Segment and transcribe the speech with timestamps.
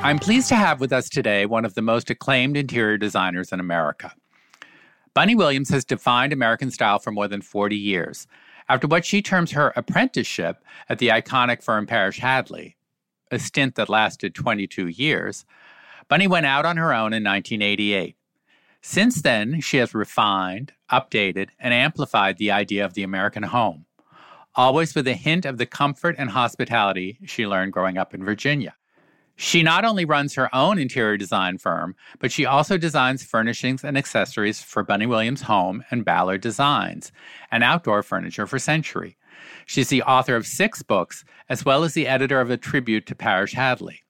[0.00, 3.60] I'm pleased to have with us today one of the most acclaimed interior designers in
[3.60, 4.14] America.
[5.12, 8.26] Bunny Williams has defined American style for more than 40 years
[8.68, 12.76] after what she terms her apprenticeship at the iconic firm Parish Hadley,
[13.30, 15.44] a stint that lasted 22 years,
[16.08, 18.16] Bunny went out on her own in 1988.
[18.80, 23.84] Since then, she has refined, updated, and amplified the idea of the American home,
[24.54, 28.74] always with a hint of the comfort and hospitality she learned growing up in Virginia.
[29.40, 33.96] She not only runs her own interior design firm, but she also designs furnishings and
[33.96, 37.12] accessories for Bunny Williams Home and Ballard Designs,
[37.52, 39.16] and outdoor furniture for Century.
[39.64, 43.14] She's the author of six books, as well as the editor of a tribute to
[43.14, 44.02] Parish Hadley.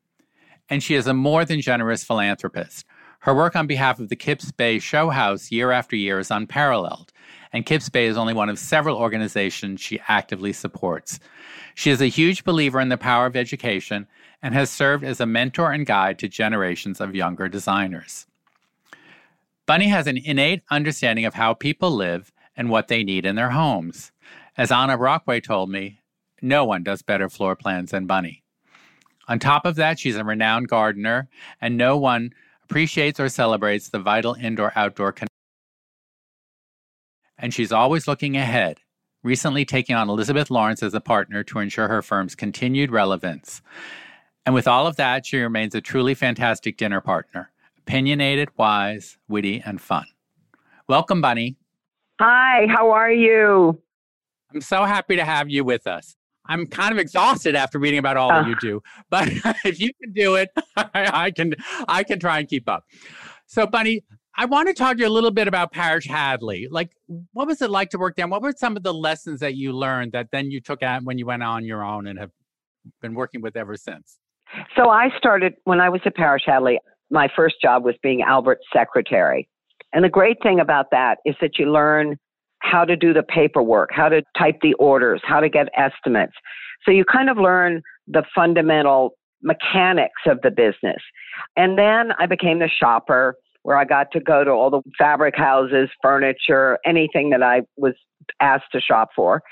[0.71, 2.87] And she is a more than generous philanthropist.
[3.21, 7.13] Her work on behalf of the Kips Bay Show House year after year is unparalleled,
[7.53, 11.21] and Kips Bay is only one of several organizations she actively supports.
[11.75, 14.07] She is a huge believer in the power of education
[14.43, 18.27] and has served as a mentor and guide to generations of younger designers.
[19.67, 23.51] Bunny has an innate understanding of how people live and what they need in their
[23.51, 24.13] homes.
[24.57, 26.01] As Anna Brockway told me,
[26.41, 28.43] no one does better floor plans than Bunny.
[29.29, 31.29] On top of that, she's a renowned gardener,
[31.61, 32.33] and no one
[32.65, 35.29] appreciates or celebrates the vital indoor outdoor connection.
[37.37, 38.81] And she's always looking ahead,
[39.23, 43.61] recently taking on Elizabeth Lawrence as a partner to ensure her firm's continued relevance.
[44.47, 47.51] And with all of that, she remains a truly fantastic dinner partner
[47.89, 50.05] opinionated, wise, witty, and fun.
[50.89, 51.57] Welcome, Bunny.
[52.21, 53.81] Hi, how are you?
[54.53, 56.15] I'm so happy to have you with us.
[56.47, 59.29] I'm kind of exhausted after reading about all uh, that you do, but
[59.65, 61.55] if you can do it, I, I can.
[61.89, 62.85] I can try and keep up.
[63.47, 64.05] So, Bunny,
[64.37, 66.69] I want to talk to you a little bit about Parish Hadley.
[66.71, 66.91] Like,
[67.33, 68.29] what was it like to work there?
[68.29, 71.17] What were some of the lessons that you learned that then you took out when
[71.19, 72.31] you went on your own and have
[73.01, 74.19] been working with ever since?
[74.77, 76.79] So I started when I was at Parish Hadley.
[77.11, 79.49] My first job was being Albert's secretary.
[79.93, 82.17] And the great thing about that is that you learn
[82.61, 86.35] how to do the paperwork, how to type the orders, how to get estimates.
[86.85, 91.01] So you kind of learn the fundamental mechanics of the business.
[91.57, 95.37] And then I became the shopper where I got to go to all the fabric
[95.37, 97.95] houses, furniture, anything that I was
[98.41, 99.43] asked to shop for.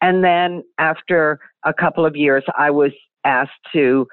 [0.00, 2.92] And then after a couple of years, I was
[3.26, 4.06] asked to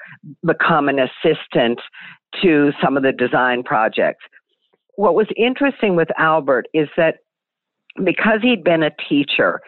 [0.45, 1.79] become an assistant
[2.41, 4.23] to some of the design projects.
[4.95, 7.15] What was interesting with Albert is that
[8.03, 9.61] because he'd been a teacher,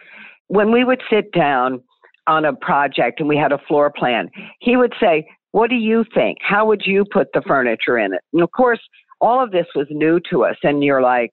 [0.48, 1.82] when we would sit down
[2.26, 4.28] on a project and we had a floor plan,
[4.60, 6.38] he would say, What do you think?
[6.40, 8.20] How would you put the furniture in it?
[8.32, 8.80] And of course,
[9.20, 10.56] all of this was new to us.
[10.62, 11.30] And you're like,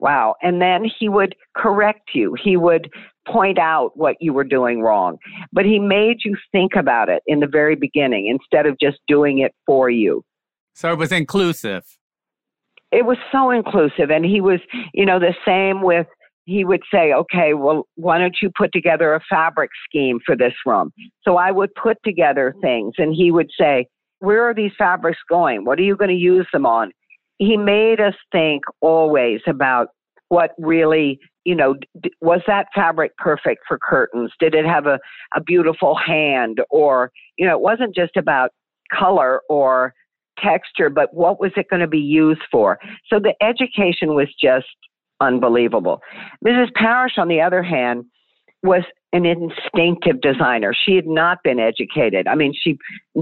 [0.00, 0.36] Wow.
[0.42, 2.36] And then he would correct you.
[2.42, 2.88] He would
[3.26, 5.18] point out what you were doing wrong.
[5.52, 9.40] But he made you think about it in the very beginning instead of just doing
[9.40, 10.24] it for you.
[10.74, 11.84] So it was inclusive.
[12.92, 14.10] It was so inclusive.
[14.10, 14.60] And he was,
[14.94, 16.06] you know, the same with,
[16.44, 20.54] he would say, okay, well, why don't you put together a fabric scheme for this
[20.64, 20.92] room?
[21.22, 23.86] So I would put together things and he would say,
[24.20, 25.64] where are these fabrics going?
[25.64, 26.92] What are you going to use them on?
[27.38, 29.88] He made us think always about
[30.28, 31.18] what really
[31.48, 31.76] you know,
[32.20, 34.30] was that fabric perfect for curtains?
[34.38, 34.98] Did it have a,
[35.34, 36.58] a beautiful hand?
[36.68, 38.50] Or, you know, it wasn't just about
[38.92, 39.94] color or
[40.38, 42.78] texture, but what was it going to be used for?
[43.10, 44.66] So the education was just
[45.22, 46.02] unbelievable.
[46.46, 46.70] Mrs.
[46.74, 48.04] Parish, on the other hand,
[48.62, 48.82] was
[49.12, 50.74] an instinctive designer.
[50.74, 52.26] She had not been educated.
[52.26, 52.76] I mean, she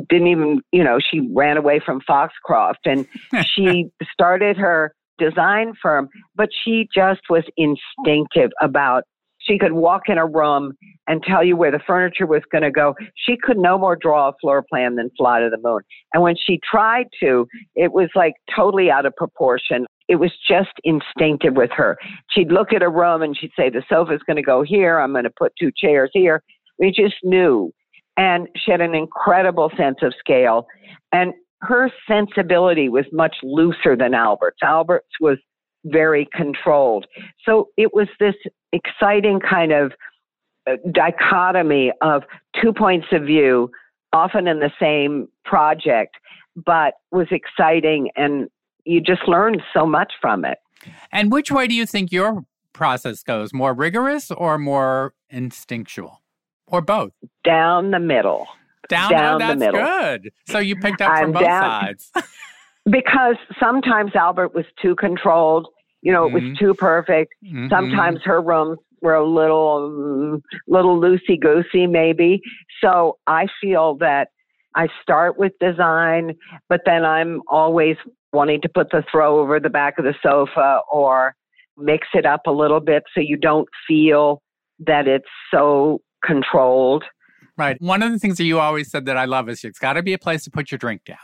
[0.09, 3.07] didn't even, you know, she ran away from Foxcroft and
[3.55, 9.05] she started her design firm, but she just was instinctive about
[9.47, 10.73] she could walk in a room
[11.07, 12.95] and tell you where the furniture was going to go.
[13.15, 15.83] She could no more draw a floor plan than fly to the moon.
[16.13, 19.86] And when she tried to, it was like totally out of proportion.
[20.09, 21.99] It was just instinctive with her.
[22.31, 24.99] She'd look at a room and she'd say, The sofa's going to go here.
[24.99, 26.43] I'm going to put two chairs here.
[26.79, 27.73] We just knew.
[28.17, 30.67] And she had an incredible sense of scale.
[31.13, 34.63] And her sensibility was much looser than Albert's.
[34.63, 35.39] Albert's was
[35.85, 37.07] very controlled.
[37.45, 38.35] So it was this
[38.73, 39.93] exciting kind of
[40.69, 42.25] uh, dichotomy of
[42.61, 43.71] two points of view,
[44.13, 46.17] often in the same project,
[46.65, 48.49] but was exciting and
[48.87, 50.59] you just learn so much from it.
[51.13, 53.53] And which way do you think your process goes?
[53.53, 56.23] More rigorous or more instinctual?
[56.69, 57.13] Or both?
[57.45, 58.47] Down the middle.
[58.89, 59.81] Down, down oh, the middle.
[59.81, 60.33] That's good.
[60.47, 62.13] So you picked up from both down, sides.
[62.91, 65.69] because sometimes Albert was too controlled.
[66.03, 66.37] You know, mm-hmm.
[66.37, 66.65] it was mm-hmm.
[66.65, 67.35] too perfect.
[67.45, 67.69] Mm-hmm.
[67.69, 72.41] Sometimes her rooms were a little, um, little loosey goosey, maybe.
[72.81, 74.29] So I feel that
[74.75, 76.35] I start with design,
[76.69, 77.97] but then I'm always
[78.33, 81.35] wanting to put the throw over the back of the sofa or
[81.77, 84.43] mix it up a little bit so you don't feel
[84.81, 87.05] that it's so controlled.
[87.57, 87.81] Right.
[87.81, 90.03] One of the things that you always said that I love is it's got to
[90.03, 91.17] be a place to put your drink down.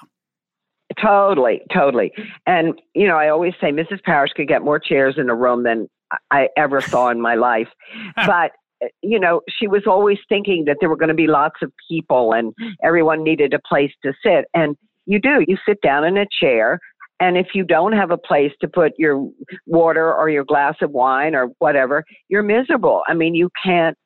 [1.00, 2.12] Totally, totally.
[2.46, 4.02] And, you know, I always say Mrs.
[4.04, 5.88] Parish could get more chairs in a room than
[6.30, 7.68] I ever saw in my life.
[8.16, 8.52] But,
[9.00, 12.32] you know, she was always thinking that there were going to be lots of people
[12.32, 12.52] and
[12.82, 14.46] everyone needed a place to sit.
[14.54, 14.76] And
[15.06, 16.78] you do, you sit down in a chair.
[17.22, 19.30] And if you don't have a place to put your
[19.64, 23.02] water or your glass of wine or whatever, you're miserable.
[23.06, 23.96] I mean, you can't,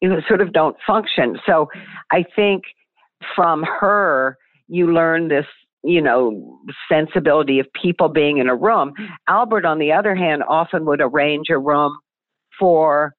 [0.00, 1.38] you sort of don't function.
[1.46, 1.68] So
[2.10, 2.64] I think
[3.36, 4.36] from her,
[4.66, 5.46] you learn this
[5.86, 6.58] you know,
[6.90, 8.94] sensibility of people being in a room.
[9.28, 11.96] Albert, on the other hand, often would arrange a room
[12.58, 13.14] for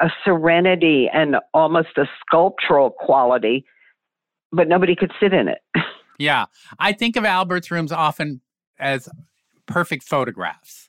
[0.00, 3.66] a serenity and almost a sculptural quality,
[4.50, 5.58] but nobody could sit in it.
[6.20, 6.46] Yeah.
[6.78, 8.42] I think of Albert's rooms often
[8.80, 9.08] as
[9.66, 10.88] perfect photographs.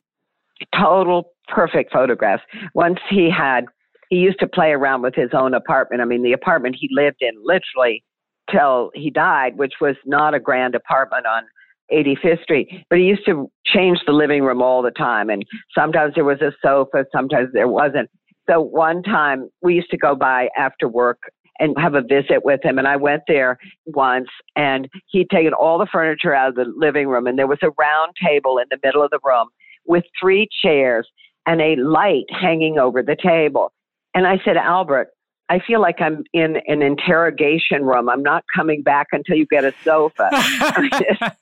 [0.77, 2.43] Total perfect photographs.
[2.73, 3.65] Once he had,
[4.09, 6.01] he used to play around with his own apartment.
[6.01, 8.03] I mean, the apartment he lived in literally
[8.51, 11.43] till he died, which was not a grand apartment on
[11.91, 12.69] 85th Street.
[12.89, 15.29] But he used to change the living room all the time.
[15.29, 15.45] And
[15.77, 18.09] sometimes there was a sofa, sometimes there wasn't.
[18.49, 21.19] So one time we used to go by after work
[21.61, 22.77] and have a visit with him.
[22.77, 27.07] And I went there once and he'd taken all the furniture out of the living
[27.07, 29.47] room and there was a round table in the middle of the room
[29.85, 31.07] with three chairs
[31.45, 33.71] and a light hanging over the table.
[34.13, 35.09] And I said, Albert,
[35.49, 38.09] I feel like I'm in an interrogation room.
[38.09, 40.29] I'm not coming back until you get a sofa.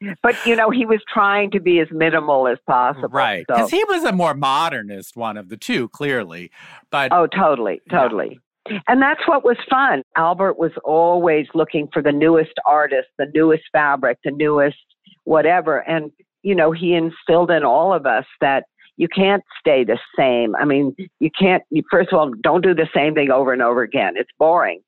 [0.22, 3.08] but you know, he was trying to be as minimal as possible.
[3.08, 3.76] Right, because so.
[3.76, 6.50] he was a more modernist one of the two, clearly.
[6.90, 8.40] But oh, totally, totally.
[8.88, 10.02] And that's what was fun.
[10.16, 14.76] Albert was always looking for the newest artist, the newest fabric, the newest
[15.24, 15.78] whatever.
[15.88, 16.10] And
[16.46, 18.66] you know, he instilled in all of us that
[18.96, 20.54] you can't stay the same.
[20.56, 23.60] I mean, you can't, you, first of all, don't do the same thing over and
[23.60, 24.14] over again.
[24.16, 24.80] It's boring.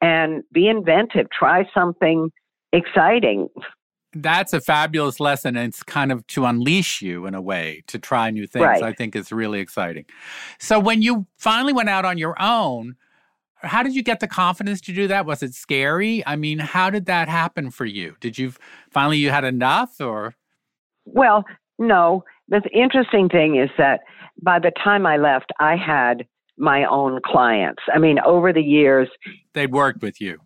[0.00, 2.30] And be inventive, try something
[2.72, 3.48] exciting.
[4.12, 5.56] That's a fabulous lesson.
[5.56, 8.64] And it's kind of to unleash you in a way to try new things.
[8.64, 8.82] Right.
[8.82, 10.04] I think is really exciting.
[10.58, 12.96] So when you finally went out on your own,
[13.64, 15.26] how did you get the confidence to do that?
[15.26, 16.24] Was it scary?
[16.26, 18.16] I mean, how did that happen for you?
[18.20, 18.52] Did you
[18.90, 20.34] finally you had enough or?
[21.04, 21.44] Well,
[21.78, 24.00] no, the interesting thing is that
[24.42, 26.26] by the time I left, I had
[26.56, 27.82] my own clients.
[27.92, 29.08] I mean, over the years,
[29.54, 30.38] they'd worked with you.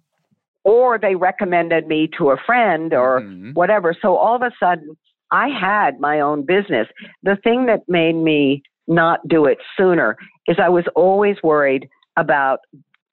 [0.64, 3.52] Or they recommended me to a friend or mm-hmm.
[3.52, 3.94] whatever.
[4.00, 4.96] So all of a sudden,
[5.30, 6.88] I had my own business.
[7.22, 10.16] The thing that made me not do it sooner
[10.46, 12.60] is I was always worried about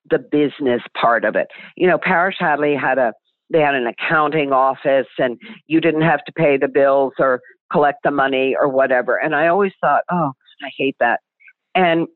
[0.10, 1.48] the business part of it.
[1.76, 3.14] You know, Parish Hadley had a
[3.52, 5.38] they had an accounting office and
[5.68, 7.42] you didn't have to pay the bills or
[7.72, 9.18] collect the money or whatever.
[9.18, 10.32] And I always thought, oh,
[10.64, 11.20] I hate that.
[11.76, 12.08] And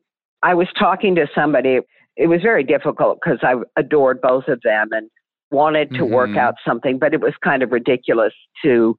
[0.42, 1.78] I was talking to somebody.
[2.16, 5.08] It was very difficult because I adored both of them and
[5.50, 6.12] wanted to mm-hmm.
[6.12, 8.32] work out something, but it was kind of ridiculous
[8.64, 8.98] to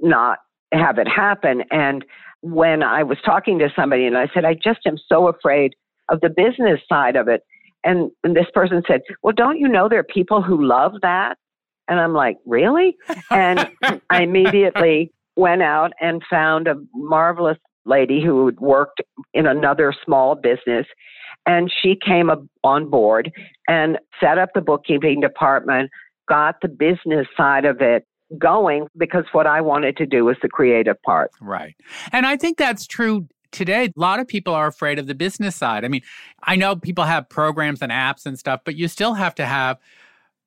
[0.00, 0.38] not
[0.72, 1.62] have it happen.
[1.70, 2.04] And
[2.42, 5.74] when I was talking to somebody and I said, I just am so afraid
[6.10, 7.42] of the business side of it.
[7.84, 11.36] And, and this person said, Well, don't you know there are people who love that?
[11.88, 12.96] And I'm like, Really?
[13.30, 13.70] And
[14.10, 19.00] I immediately went out and found a marvelous lady who had worked
[19.32, 20.86] in another small business.
[21.46, 22.30] And she came
[22.62, 23.32] on board
[23.66, 25.90] and set up the bookkeeping department,
[26.28, 28.04] got the business side of it
[28.38, 31.30] going because what I wanted to do was the creative part.
[31.40, 31.74] Right.
[32.12, 33.84] And I think that's true today.
[33.84, 35.84] A lot of people are afraid of the business side.
[35.84, 36.02] I mean,
[36.42, 39.78] I know people have programs and apps and stuff, but you still have to have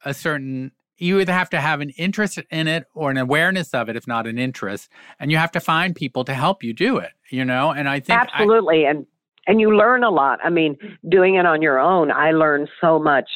[0.06, 3.90] a certain you either have to have an interest in it or an awareness of
[3.90, 6.98] it, if not an interest, and you have to find people to help you do
[6.98, 7.12] it.
[7.30, 9.06] You know, and I think absolutely, I, and
[9.48, 10.40] and you learn a lot.
[10.44, 10.78] I mean,
[11.10, 13.30] doing it on your own, I learned so much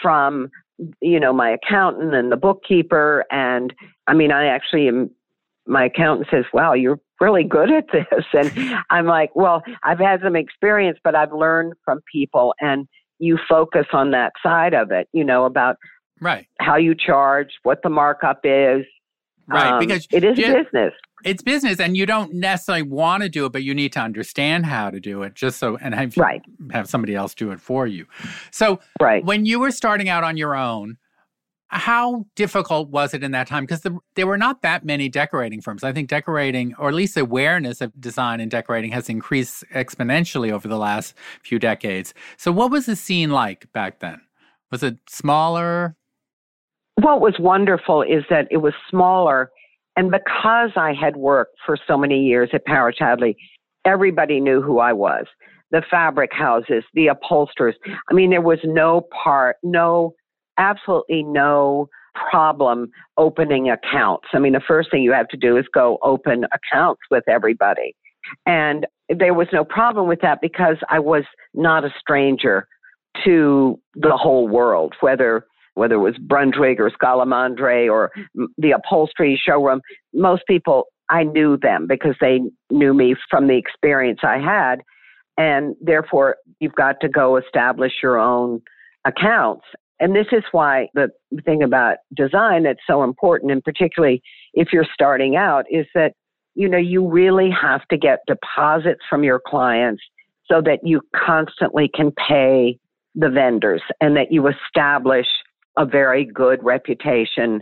[0.00, 0.50] from
[1.00, 3.72] you know my accountant and the bookkeeper, and
[4.06, 5.10] I mean, I actually am.
[5.66, 8.52] My accountant says, "Wow, you're really good at this," and
[8.90, 12.86] I'm like, "Well, I've had some experience, but I've learned from people and."
[13.20, 15.76] you focus on that side of it, you know, about
[16.20, 18.84] right how you charge what the markup is
[19.46, 20.92] Right, Um, because it is you- business.
[21.24, 24.66] it's business and you don't necessarily want to do it, but you need to understand
[24.66, 26.42] how to do it just so and have, Right.
[26.72, 28.06] have somebody else do it for you.
[28.50, 29.24] So Right.
[29.24, 30.96] when you were starting out on your own,
[31.74, 33.64] how difficult was it in that time?
[33.64, 35.84] Because the, there were not that many decorating firms.
[35.84, 40.68] I think decorating, or at least awareness of design and decorating, has increased exponentially over
[40.68, 42.14] the last few decades.
[42.36, 44.20] So, what was the scene like back then?
[44.70, 45.96] Was it smaller?
[46.96, 49.50] what was wonderful is that it was smaller
[49.96, 53.36] and because I had worked for so many years at Parish Hadley,
[53.84, 55.26] everybody knew who I was.
[55.70, 57.76] The fabric houses, the upholsterers.
[58.10, 60.14] I mean, there was no part, no,
[60.58, 61.88] absolutely no
[62.30, 64.28] problem opening accounts.
[64.32, 67.94] I mean, the first thing you have to do is go open accounts with everybody.
[68.46, 72.66] And there was no problem with that because I was not a stranger
[73.24, 78.12] to the whole world, whether whether it was Brunschwig or Scalamandre or
[78.58, 79.80] the upholstery showroom,
[80.12, 84.82] most people, I knew them because they knew me from the experience I had.
[85.36, 88.62] And therefore, you've got to go establish your own
[89.04, 89.64] accounts.
[90.00, 91.08] And this is why the
[91.44, 94.22] thing about design that's so important, and particularly
[94.52, 96.12] if you're starting out, is that,
[96.54, 100.02] you know, you really have to get deposits from your clients
[100.50, 102.78] so that you constantly can pay
[103.14, 105.26] the vendors and that you establish
[105.78, 107.60] a very good reputation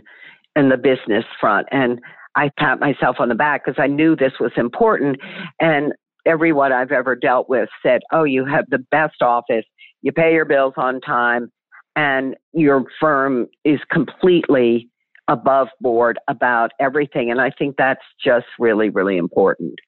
[0.55, 1.67] in the business front.
[1.71, 1.99] And
[2.35, 5.17] I pat myself on the back because I knew this was important.
[5.59, 5.93] And
[6.25, 9.65] everyone I've ever dealt with said, Oh, you have the best office,
[10.01, 11.51] you pay your bills on time,
[11.95, 14.89] and your firm is completely
[15.27, 17.31] above board about everything.
[17.31, 19.79] And I think that's just really, really important.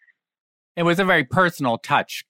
[0.75, 2.23] It was a very personal touch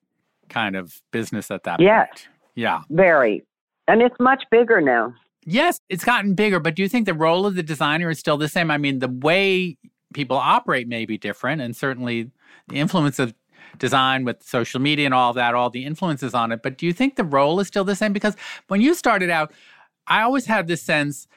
[0.50, 2.08] kind of business at that Yes.
[2.08, 2.28] point.
[2.56, 2.64] Yeah.
[2.78, 2.82] Yeah.
[2.90, 3.44] Very.
[3.88, 5.14] And it's much bigger now.
[5.46, 8.38] Yes, it's gotten bigger, but do you think the role of the designer is still
[8.38, 8.72] the same?
[8.72, 9.78] I mean, the way
[10.14, 12.32] people operate may be different, and certainly
[12.68, 13.36] the influence of
[13.78, 16.62] design with social media and all that, all the influences on it.
[16.64, 18.14] But do you think the role is still the same?
[18.14, 18.36] Because
[18.68, 19.52] when you started out,
[20.08, 21.28] I always had this sense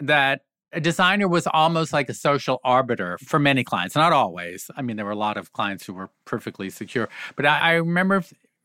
[0.00, 0.42] that
[0.72, 4.70] a designer was almost like a social arbiter for many clients, not always.
[4.76, 7.72] I mean, there were a lot of clients who were perfectly secure, but I, I
[7.74, 8.22] remember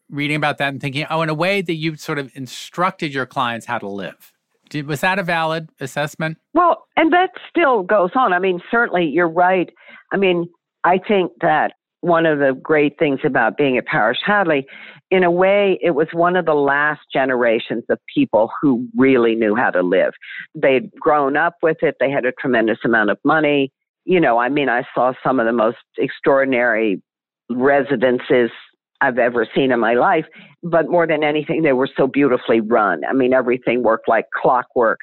[0.09, 3.25] reading about that and thinking, oh, in a way that you sort of instructed your
[3.25, 4.33] clients how to live.
[4.69, 6.37] Did, was that a valid assessment?
[6.53, 8.33] Well, and that still goes on.
[8.33, 9.69] I mean, certainly you're right.
[10.11, 10.49] I mean,
[10.83, 14.67] I think that one of the great things about being at Parish Hadley,
[15.09, 19.55] in a way, it was one of the last generations of people who really knew
[19.55, 20.11] how to live.
[20.53, 23.71] They'd grown up with it, they had a tremendous amount of money.
[24.03, 27.01] You know, I mean, I saw some of the most extraordinary
[27.49, 28.51] residences
[28.99, 30.25] I've ever seen in my life.
[30.61, 33.03] But more than anything, they were so beautifully run.
[33.09, 34.99] I mean, everything worked like clockwork.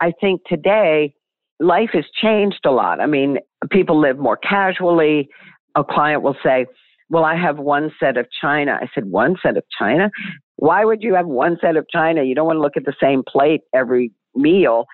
[0.00, 1.14] I think today,
[1.60, 3.00] life has changed a lot.
[3.00, 3.38] I mean,
[3.70, 5.28] people live more casually.
[5.76, 6.66] A client will say,
[7.08, 8.78] Well, I have one set of china.
[8.80, 10.10] I said, One set of china?
[10.56, 12.22] Why would you have one set of china?
[12.22, 14.84] You don't want to look at the same plate every meal.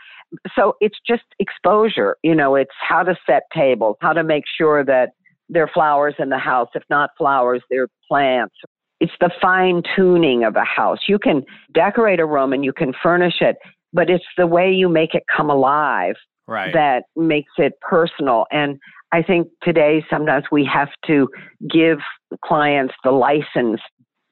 [0.55, 2.17] So it's just exposure.
[2.23, 5.11] You know, it's how to set tables, how to make sure that
[5.49, 6.69] there are flowers in the house.
[6.75, 8.55] If not flowers, there are plants.
[9.01, 10.99] It's the fine tuning of a house.
[11.09, 13.57] You can decorate a room and you can furnish it,
[13.93, 16.17] but it's the way you make it come alive
[16.49, 16.73] Right.
[16.73, 18.47] that makes it personal.
[18.53, 18.79] And
[19.13, 21.29] I think today sometimes we have to
[21.71, 21.99] give
[22.45, 23.81] clients the license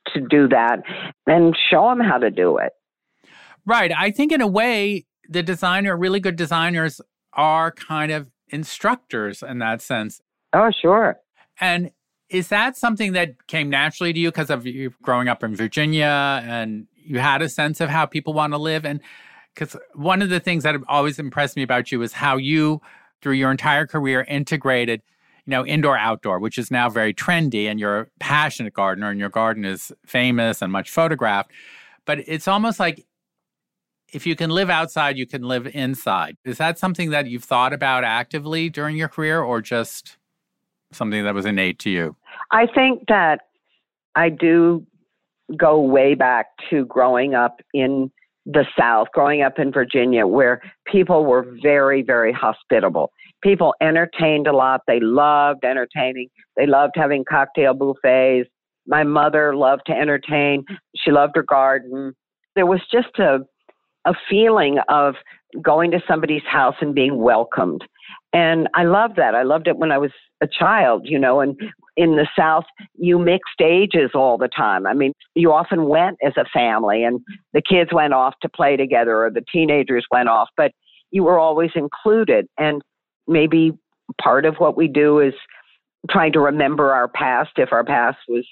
[0.09, 0.81] to do that
[1.27, 2.73] and show them how to do it.
[3.67, 3.93] Right.
[3.97, 7.01] I think in a way, the designer, really good designers,
[7.33, 10.21] are kind of instructors in that sense.
[10.53, 11.17] Oh, sure.
[11.61, 11.91] And
[12.29, 16.43] is that something that came naturally to you because of you growing up in Virginia
[16.45, 18.85] and you had a sense of how people want to live?
[18.85, 19.01] And
[19.55, 22.81] because one of the things that always impressed me about you is how you,
[23.25, 25.01] through your entire career, integrated,
[25.47, 29.19] you know, indoor outdoor, which is now very trendy, and you're a passionate gardener, and
[29.19, 31.51] your garden is famous and much photographed.
[32.05, 33.07] But it's almost like
[34.13, 36.37] if you can live outside, you can live inside.
[36.45, 40.19] Is that something that you've thought about actively during your career, or just
[40.93, 42.15] something that was innate to you?
[42.51, 43.49] I think that
[44.15, 44.87] I do
[45.57, 48.11] go way back to growing up in
[48.47, 53.11] the South, growing up in Virginia, where people were very, very hospitable.
[53.43, 54.83] People entertained a lot.
[54.87, 56.29] They loved entertaining.
[56.57, 58.51] They loved having cocktail buffets.
[58.87, 60.65] My mother loved to entertain.
[60.97, 62.15] She loved her garden.
[62.55, 63.39] There was just a,
[64.05, 65.15] a feeling of
[65.63, 67.83] going to somebody's house and being welcomed.
[68.33, 69.35] And I loved that.
[69.35, 70.11] I loved it when I was
[70.43, 71.59] a child, you know, and
[71.97, 74.87] in the South, you mixed ages all the time.
[74.87, 77.21] I mean, you often went as a family and
[77.53, 80.73] the kids went off to play together or the teenagers went off, but
[81.11, 82.47] you were always included.
[82.59, 82.83] And
[83.29, 83.73] maybe
[84.21, 85.35] part of what we do is
[86.11, 88.47] trying to remember our past if our past was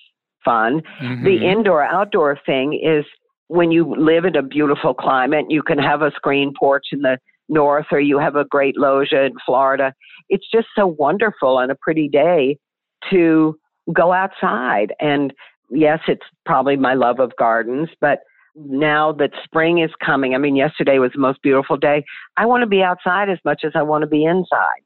[0.45, 0.83] fun.
[1.03, 1.25] Mm-hmm.
[1.25, 3.05] The indoor outdoor thing is
[3.49, 7.19] when you live in a beautiful climate, you can have a screen porch in the
[7.49, 9.93] north or you have a great loggia in Florida.
[10.29, 12.57] It's just so wonderful on a pretty day
[13.11, 13.59] to
[13.93, 14.95] go outside.
[15.01, 15.33] And
[15.71, 18.21] yes, it's probably my love of gardens, but
[18.55, 22.05] now that spring is coming, I mean, yesterday was the most beautiful day.
[22.37, 24.83] I want to be outside as much as I want to be inside.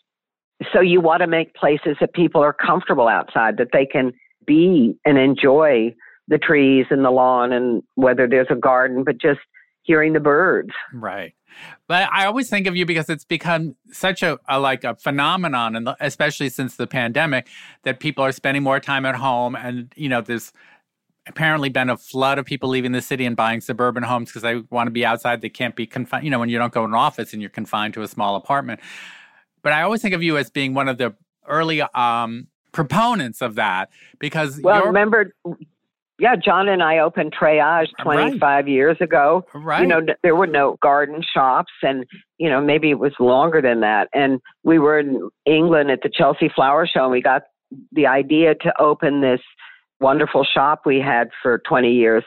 [0.72, 4.12] So you want to make places that people are comfortable outside, that they can
[4.46, 5.94] be and enjoy
[6.28, 9.40] the trees and the lawn and whether there's a garden, but just
[9.86, 10.70] hearing the birds.
[10.92, 11.34] Right.
[11.86, 15.76] But I always think of you because it's become such a, a like a phenomenon,
[15.76, 17.48] and especially since the pandemic,
[17.84, 20.52] that people are spending more time at home, and you know, there's
[21.28, 24.56] apparently been a flood of people leaving the city and buying suburban homes because they
[24.70, 25.40] want to be outside.
[25.40, 26.24] They can't be confined.
[26.24, 28.36] You know, when you don't go to an office and you're confined to a small
[28.36, 28.80] apartment.
[29.62, 31.14] But I always think of you as being one of the
[31.48, 33.88] early um, proponents of that
[34.18, 35.34] because well, remember
[36.18, 38.68] yeah, John and I opened Treillage 25 right.
[38.68, 39.44] years ago.
[39.54, 39.82] Right.
[39.82, 42.04] You know, there were no garden shops, and
[42.38, 44.08] you know maybe it was longer than that.
[44.14, 47.42] And we were in England at the Chelsea Flower Show, and we got
[47.92, 49.40] the idea to open this
[50.00, 52.22] wonderful shop we had for 20 years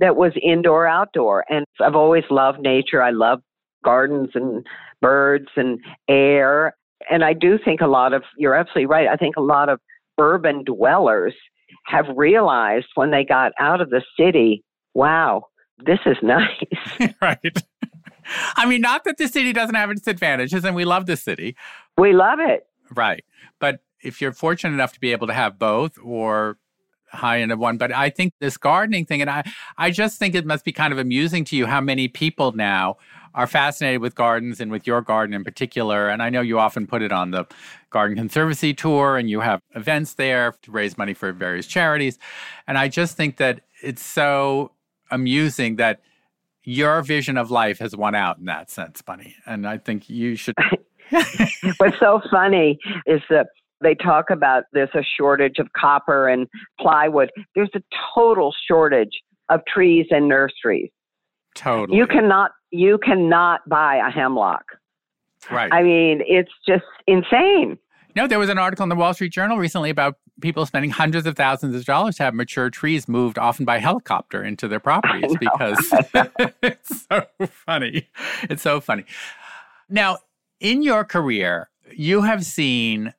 [0.00, 1.44] that was indoor outdoor.
[1.48, 3.02] And I've always loved nature.
[3.02, 3.40] I love
[3.84, 4.66] gardens and
[5.00, 6.74] birds and air.
[7.10, 9.08] And I do think a lot of you're absolutely right.
[9.08, 9.80] I think a lot of
[10.18, 11.34] urban dwellers
[11.86, 14.64] have realized when they got out of the city,
[14.94, 15.46] wow,
[15.84, 16.64] this is nice.
[17.22, 17.56] right.
[18.56, 21.56] I mean, not that the city doesn't have its advantages, and we love the city.
[21.98, 22.66] We love it.
[22.90, 23.24] Right.
[23.60, 26.58] But if you're fortunate enough to be able to have both or
[27.14, 27.78] high end of one.
[27.78, 29.44] But I think this gardening thing, and I,
[29.78, 32.96] I just think it must be kind of amusing to you how many people now
[33.34, 36.08] are fascinated with gardens and with your garden in particular.
[36.08, 37.46] And I know you often put it on the
[37.90, 42.18] Garden Conservancy Tour and you have events there to raise money for various charities.
[42.66, 44.72] And I just think that it's so
[45.10, 46.00] amusing that
[46.62, 49.36] your vision of life has won out in that sense, Bunny.
[49.46, 50.54] And I think you should.
[51.78, 53.48] What's so funny is that
[53.80, 56.48] they talk about there's a shortage of copper and
[56.80, 57.30] plywood.
[57.54, 57.82] There's a
[58.14, 59.20] total shortage
[59.50, 60.90] of trees and nurseries.
[61.54, 61.98] Totally.
[61.98, 64.64] You cannot you cannot buy a hemlock.
[65.50, 65.72] Right.
[65.72, 67.78] I mean, it's just insane.
[68.16, 71.26] No, there was an article in the Wall Street Journal recently about people spending hundreds
[71.26, 75.34] of thousands of dollars to have mature trees moved often by helicopter into their properties
[75.38, 75.92] because
[76.62, 78.08] it's so funny.
[78.44, 79.04] It's so funny.
[79.88, 80.18] Now,
[80.60, 83.14] in your career, you have seen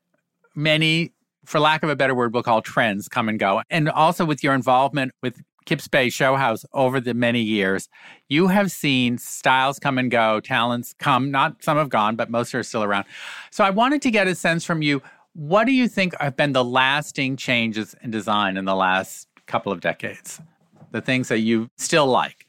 [0.55, 1.13] many,
[1.45, 3.61] for lack of a better word, we'll call trends come and go.
[3.69, 7.89] And also with your involvement with Kips Bay Show House over the many years,
[8.29, 12.53] you have seen styles come and go, talents come, not some have gone, but most
[12.53, 13.05] are still around.
[13.51, 15.01] So I wanted to get a sense from you
[15.35, 19.69] what do you think have been the lasting changes in design in the last couple
[19.71, 20.39] of decades?
[20.91, 22.44] The things that you still like?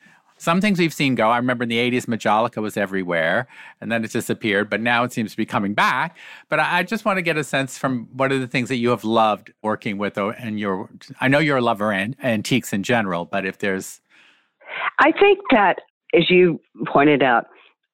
[0.46, 1.28] Some things we've seen go.
[1.28, 3.48] I remember in the 80s, Majolica was everywhere
[3.80, 6.16] and then it disappeared, but now it seems to be coming back.
[6.48, 8.90] But I, just want to get a sense from what are the things that you
[8.90, 10.88] have loved working with and your,
[11.20, 14.00] I know you're a lover of antiques in general, but if there's.
[15.00, 15.80] I think that,
[16.14, 17.46] as you pointed out,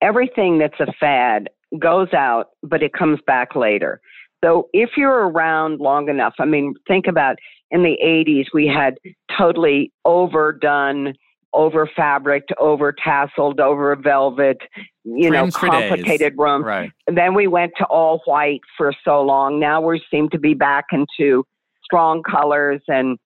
[0.03, 4.03] everything that's a fad goes out, but it comes back later.
[4.45, 7.37] So if you're around long enough, I mean, think about
[7.71, 8.99] in the 80s, we had
[9.39, 11.15] totally overdone
[11.55, 14.59] over fabric, over tasseled, over velvet,
[15.05, 16.65] you know, complicated room.
[16.65, 16.91] Right.
[17.07, 19.61] And then we went to all white for so long.
[19.61, 21.45] Now we seem to be back into
[21.85, 23.19] strong colors and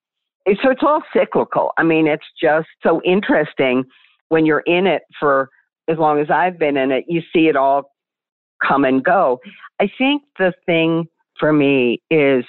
[0.63, 1.73] so it's all cyclical.
[1.77, 3.85] I mean, it's just so interesting
[4.29, 5.51] when you're in it for
[5.89, 7.91] as long as I've been in it, you see it all
[8.67, 9.41] come and go.
[9.81, 11.09] I think the thing
[11.39, 12.45] for me is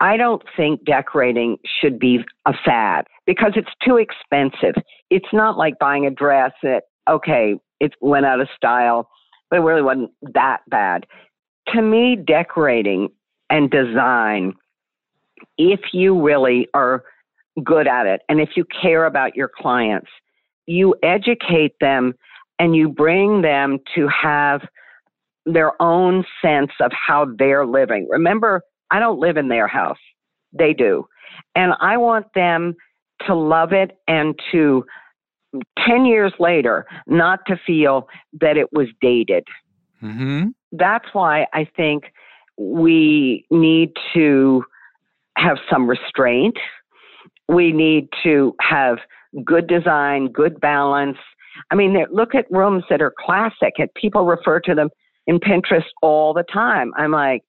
[0.00, 4.80] I don't think decorating should be a fad because it's too expensive.
[5.10, 9.08] It's not like buying a dress that, okay, it went out of style,
[9.50, 11.06] but it really wasn't that bad.
[11.74, 13.08] To me, decorating
[13.50, 14.54] and design,
[15.56, 17.04] if you really are
[17.64, 20.08] good at it and if you care about your clients,
[20.66, 22.14] you educate them
[22.58, 24.62] and you bring them to have
[25.46, 28.06] their own sense of how they're living.
[28.10, 29.98] Remember, I don't live in their house.
[30.52, 31.06] They do.
[31.54, 32.74] And I want them
[33.26, 34.84] to love it and to
[35.86, 38.08] 10 years later not to feel
[38.40, 39.44] that it was dated.
[40.02, 40.48] Mm-hmm.
[40.72, 42.04] That's why I think
[42.58, 44.64] we need to
[45.36, 46.56] have some restraint.
[47.48, 48.98] We need to have
[49.44, 51.18] good design, good balance.
[51.70, 53.74] I mean, look at rooms that are classic.
[53.78, 54.90] And people refer to them
[55.26, 56.92] in Pinterest all the time.
[56.96, 57.42] I'm like,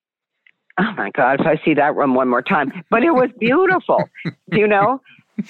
[0.79, 2.71] oh my God, if I see that room one more time.
[2.89, 4.03] But it was beautiful,
[4.51, 5.01] you know?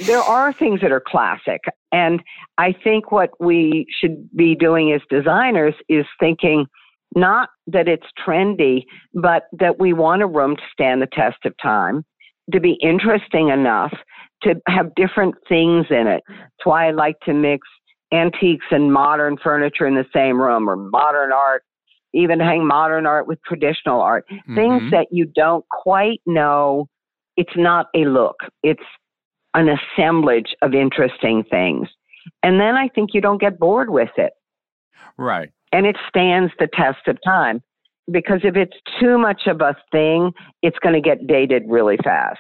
[0.06, 1.62] There are things that are classic.
[1.92, 2.22] And
[2.58, 6.68] I think what we should be doing as designers is thinking
[7.16, 8.84] not that it's trendy,
[9.16, 12.06] but that we want a room to stand the test of time,
[12.52, 13.94] to be interesting enough,
[14.44, 16.24] to have different things in it.
[16.28, 17.68] That's why I like to mix
[18.12, 21.64] antiques and modern furniture in the same room or modern art
[22.14, 24.56] even hang modern art with traditional art, mm-hmm.
[24.56, 26.88] things that you don't quite know.
[27.38, 28.84] It's not a look, it's
[29.54, 31.88] an assemblage of interesting things.
[32.44, 34.34] And then I think you don't get bored with it.
[35.18, 35.50] Right.
[35.72, 37.62] And it stands the test of time
[38.12, 42.40] because if it's too much of a thing, it's going to get dated really fast.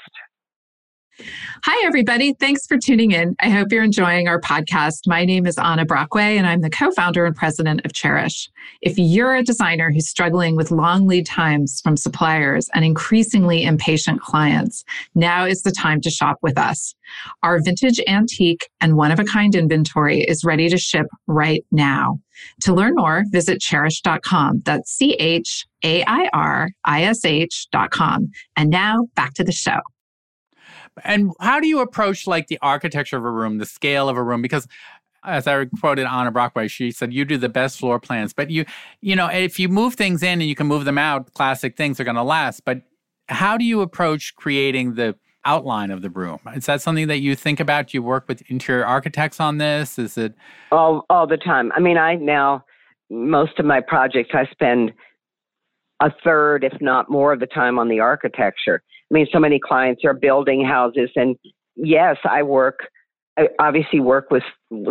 [1.65, 2.33] Hi, everybody.
[2.33, 3.35] Thanks for tuning in.
[3.41, 5.01] I hope you're enjoying our podcast.
[5.07, 8.47] My name is Anna Brockway, and I'm the co founder and president of Chairish.
[8.81, 14.21] If you're a designer who's struggling with long lead times from suppliers and increasingly impatient
[14.21, 16.95] clients, now is the time to shop with us.
[17.43, 22.19] Our vintage antique and one of a kind inventory is ready to ship right now.
[22.61, 24.61] To learn more, visit chairish.com.
[24.65, 28.31] That's C H A I R I S H.com.
[28.55, 29.79] And now back to the show.
[31.03, 34.23] And how do you approach like the architecture of a room, the scale of a
[34.23, 34.41] room?
[34.41, 34.67] Because
[35.23, 38.33] as I quoted Anna Brockway, she said, you do the best floor plans.
[38.33, 38.65] But you,
[39.01, 41.99] you know, if you move things in and you can move them out, classic things
[41.99, 42.63] are going to last.
[42.63, 42.81] But
[43.27, 46.39] how do you approach creating the outline of the room?
[46.55, 47.87] Is that something that you think about?
[47.87, 49.99] Do you work with interior architects on this?
[49.99, 50.33] Is it
[50.71, 51.71] all all the time?
[51.75, 52.63] I mean, I now
[53.09, 54.91] most of my projects I spend
[56.01, 58.81] a third, if not more, of the time on the architecture.
[59.09, 61.35] I mean, so many clients are building houses, and
[61.75, 62.79] yes, I work.
[63.37, 64.43] I obviously work with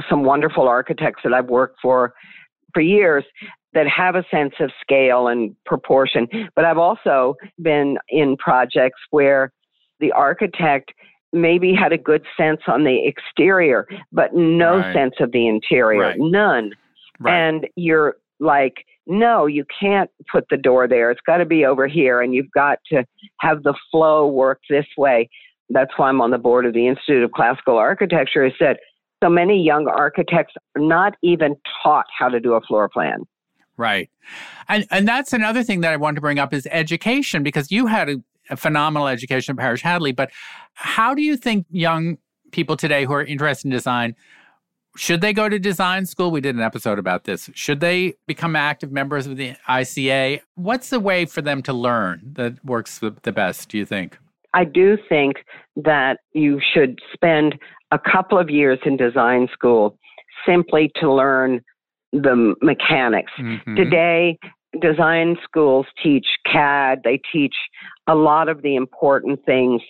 [0.08, 2.14] some wonderful architects that I've worked for
[2.74, 3.24] for years
[3.74, 6.26] that have a sense of scale and proportion.
[6.54, 9.52] But I've also been in projects where
[10.00, 10.92] the architect
[11.32, 14.94] maybe had a good sense on the exterior, but no right.
[14.94, 16.16] sense of the interior, right.
[16.18, 16.72] none.
[17.20, 17.34] Right.
[17.34, 21.10] And you're like, no, you can't put the door there.
[21.10, 23.04] It's got to be over here, and you've got to
[23.40, 25.28] have the flow work this way.
[25.70, 28.44] That's why I'm on the board of the Institute of Classical Architecture.
[28.44, 28.76] I said
[29.22, 33.24] so many young architects are not even taught how to do a floor plan.
[33.76, 34.10] Right.
[34.68, 37.86] And and that's another thing that I want to bring up is education because you
[37.86, 38.16] had a,
[38.50, 40.30] a phenomenal education at Parish Hadley, but
[40.74, 42.18] how do you think young
[42.50, 44.16] people today who are interested in design
[44.98, 46.30] should they go to design school?
[46.30, 47.48] We did an episode about this.
[47.54, 50.40] Should they become active members of the ICA?
[50.56, 54.18] What's the way for them to learn that works the best, do you think?
[54.54, 55.36] I do think
[55.76, 57.54] that you should spend
[57.90, 59.98] a couple of years in design school
[60.46, 61.60] simply to learn
[62.12, 63.32] the mechanics.
[63.38, 63.76] Mm-hmm.
[63.76, 64.38] Today,
[64.80, 67.54] design schools teach CAD, they teach
[68.06, 69.82] a lot of the important things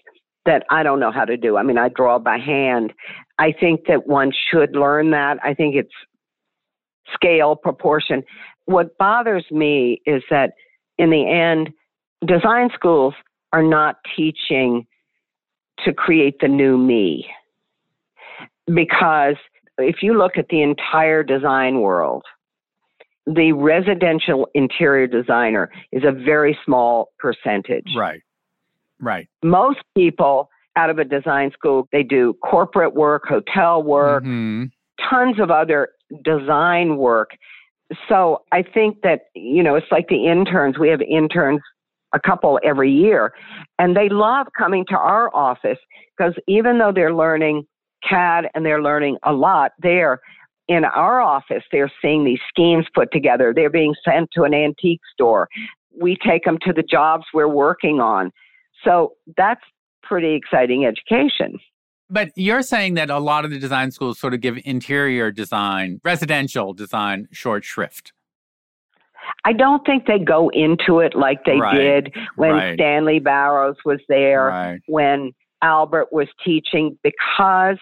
[0.48, 1.58] that I don't know how to do.
[1.58, 2.94] I mean, I draw by hand.
[3.38, 5.36] I think that one should learn that.
[5.44, 5.92] I think it's
[7.12, 8.22] scale, proportion.
[8.64, 10.52] What bothers me is that
[10.96, 11.68] in the end,
[12.26, 13.12] design schools
[13.52, 14.86] are not teaching
[15.84, 17.26] to create the new me.
[18.74, 19.36] Because
[19.76, 22.24] if you look at the entire design world,
[23.26, 27.90] the residential interior designer is a very small percentage.
[27.94, 28.22] Right.
[29.00, 29.28] Right.
[29.42, 34.64] Most people out of a design school, they do corporate work, hotel work, mm-hmm.
[35.10, 35.88] tons of other
[36.24, 37.30] design work.
[38.08, 40.78] So I think that, you know, it's like the interns.
[40.78, 41.60] We have interns
[42.14, 43.32] a couple every year,
[43.78, 45.78] and they love coming to our office
[46.16, 47.64] because even though they're learning
[48.08, 50.20] CAD and they're learning a lot there,
[50.68, 53.52] in our office, they're seeing these schemes put together.
[53.54, 55.48] They're being sent to an antique store.
[55.98, 58.30] We take them to the jobs we're working on.
[58.84, 59.62] So that's
[60.02, 61.58] pretty exciting education.
[62.10, 66.00] But you're saying that a lot of the design schools sort of give interior design,
[66.04, 68.12] residential design short shrift.
[69.44, 71.76] I don't think they go into it like they right.
[71.76, 72.74] did when right.
[72.74, 74.80] Stanley Barrows was there, right.
[74.86, 77.78] when Albert was teaching, because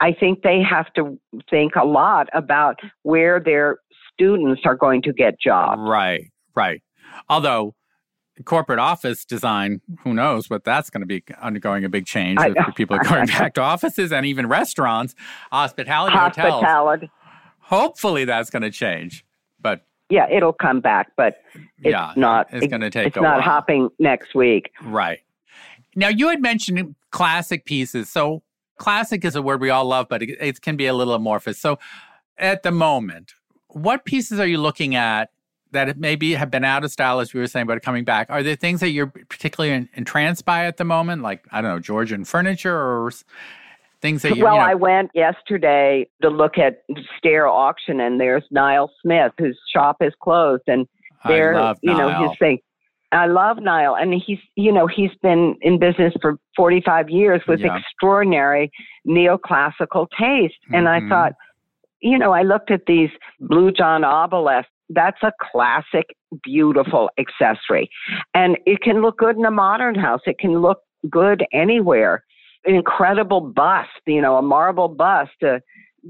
[0.00, 1.18] I think they have to
[1.50, 3.78] think a lot about where their
[4.12, 5.80] students are going to get jobs.
[5.84, 6.82] Right, right.
[7.28, 7.74] Although
[8.44, 12.74] corporate office design, who knows what that's going to be undergoing a big change if
[12.74, 15.14] people are going back to offices and even restaurants,
[15.50, 16.66] hospitality, hospitality.
[16.66, 17.10] hotels.
[17.60, 19.24] Hopefully that's going to change.
[19.60, 22.48] But yeah, it'll come back, but it's yeah, not.
[22.52, 23.08] It's going to take.
[23.08, 23.40] It's not while.
[23.42, 24.72] hopping next week.
[24.82, 25.20] Right.
[25.94, 28.08] Now you had mentioned classic pieces.
[28.08, 28.42] So
[28.78, 31.58] classic is a word we all love, but it, it can be a little amorphous.
[31.58, 31.78] So
[32.38, 33.34] at the moment,
[33.68, 35.30] what pieces are you looking at
[35.72, 38.28] that maybe have been out of style, as we were saying, but coming back?
[38.30, 41.78] Are there things that you're particularly entranced by at the moment, like I don't know,
[41.78, 43.12] Georgian furniture or
[44.00, 44.44] things that you?
[44.44, 46.82] Well, you know, I went yesterday to look at
[47.18, 50.86] Stair Auction, and there's Niall Smith, whose shop is closed, and
[51.26, 51.52] there,
[51.82, 52.58] you know, his thing.
[53.12, 57.60] I love Niall, and he's you know he's been in business for 45 years with
[57.60, 57.76] yeah.
[57.76, 58.70] extraordinary
[59.06, 60.74] neoclassical taste, mm-hmm.
[60.74, 61.08] and I mm-hmm.
[61.08, 61.32] thought,
[62.00, 64.70] you know, I looked at these Blue John obelisks.
[64.92, 66.06] That's a classic,
[66.42, 67.88] beautiful accessory,
[68.34, 70.20] and it can look good in a modern house.
[70.26, 72.24] It can look good anywhere.
[72.64, 75.60] An incredible bust, you know, a marble bust, a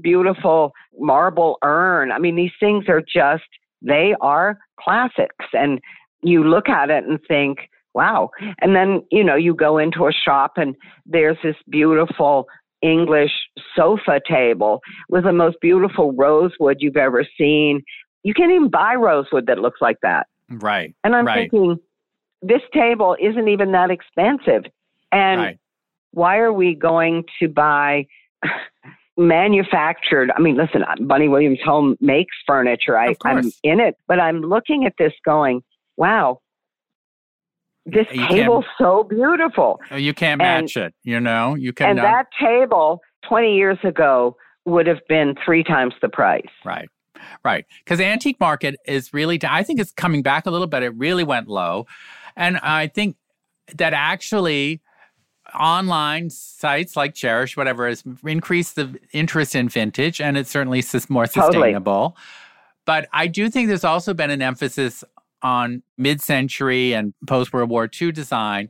[0.01, 2.11] beautiful marble urn.
[2.11, 3.43] I mean, these things are just
[3.81, 5.79] they are classics, and
[6.23, 7.59] you look at it and think,
[7.93, 8.29] wow.
[8.59, 12.45] And then, you know, you go into a shop and there's this beautiful
[12.81, 13.31] English
[13.75, 17.81] sofa table with the most beautiful rosewood you've ever seen.
[18.23, 20.27] You can't even buy rosewood that looks like that.
[20.49, 20.93] Right.
[21.03, 21.49] And I'm right.
[21.49, 21.79] thinking,
[22.41, 24.63] this table isn't even that expensive.
[25.11, 25.59] And right.
[26.11, 28.07] why are we going to buy
[29.17, 30.31] manufactured?
[30.35, 32.97] I mean, listen, uh, Bunny Williams Home makes furniture.
[32.97, 35.63] I, I'm in it, but I'm looking at this going,
[35.97, 36.41] wow,
[37.85, 39.79] this you table's so beautiful.
[39.89, 41.55] Oh, you can't match and, it, you know?
[41.55, 46.45] You can And that table 20 years ago would have been three times the price.
[46.63, 46.87] Right.
[47.43, 47.65] Right.
[47.83, 50.83] Because the antique market is really, I think it's coming back a little bit.
[50.83, 51.87] It really went low.
[52.35, 53.15] And I think
[53.75, 54.81] that actually
[55.53, 61.25] online sites like Chairish, whatever, has increased the interest in vintage and it's certainly more
[61.25, 62.09] sustainable.
[62.09, 62.23] Totally.
[62.85, 65.03] But I do think there's also been an emphasis
[65.41, 68.69] on mid century and post World War II design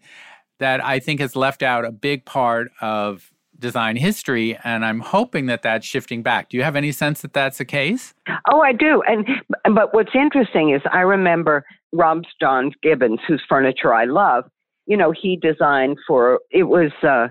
[0.59, 3.30] that I think has left out a big part of
[3.61, 7.33] design history and i'm hoping that that's shifting back do you have any sense that
[7.33, 8.13] that's the case
[8.51, 9.27] oh i do and
[9.75, 14.43] but what's interesting is i remember rob john gibbons whose furniture i love
[14.87, 17.27] you know he designed for it was uh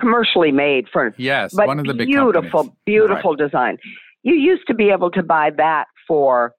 [0.00, 3.38] commercially made furniture yes but one of the big beautiful beautiful right.
[3.38, 3.78] design
[4.24, 6.54] you used to be able to buy that for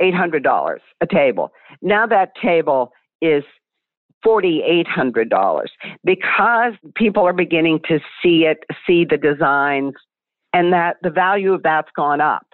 [0.00, 1.52] $800 a table.
[1.82, 3.44] Now that table is
[4.24, 5.66] $4,800
[6.04, 9.94] because people are beginning to see it, see the designs,
[10.52, 12.46] and that the value of that's gone up.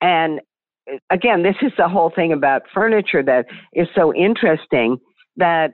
[0.00, 0.40] And
[0.90, 4.98] uh, again, this is the whole thing about furniture that is so interesting
[5.36, 5.72] that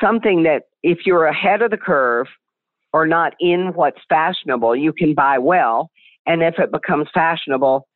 [0.00, 2.26] something that if you're ahead of the curve
[2.92, 5.90] or not in what's fashionable, you can buy well.
[6.26, 7.86] And if it becomes fashionable,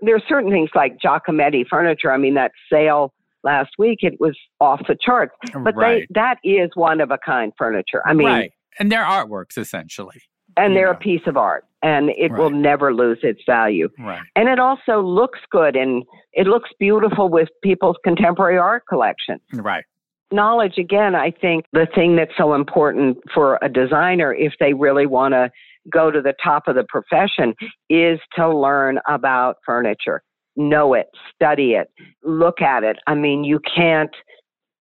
[0.00, 2.12] there are certain things like Giacometti furniture.
[2.12, 3.12] I mean, that sale
[3.44, 5.34] last week, it was off the charts.
[5.52, 6.06] But right.
[6.08, 8.02] they, that is one of a kind furniture.
[8.06, 8.52] I mean, right.
[8.78, 10.20] And they're artworks essentially.
[10.56, 10.98] And they're know.
[10.98, 12.38] a piece of art and it right.
[12.38, 13.88] will never lose its value.
[13.98, 14.22] Right.
[14.34, 19.38] And it also looks good and it looks beautiful with people's contemporary art collection.
[19.52, 19.84] Right.
[20.30, 25.06] Knowledge, again, I think the thing that's so important for a designer if they really
[25.06, 25.50] want to
[25.90, 27.54] go to the top of the profession
[27.88, 30.22] is to learn about furniture.
[30.60, 31.88] Know it, study it,
[32.24, 32.96] look at it.
[33.06, 34.10] I mean, you can't,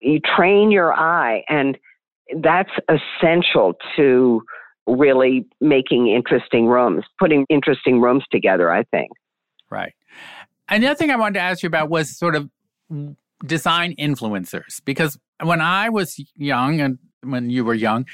[0.01, 1.77] you train your eye, and
[2.41, 4.41] that's essential to
[4.87, 9.11] really making interesting rooms, putting interesting rooms together, I think.
[9.69, 9.95] Right.
[10.69, 12.49] Another thing I wanted to ask you about was sort of
[13.45, 18.07] design influencers, because when I was young and when you were young,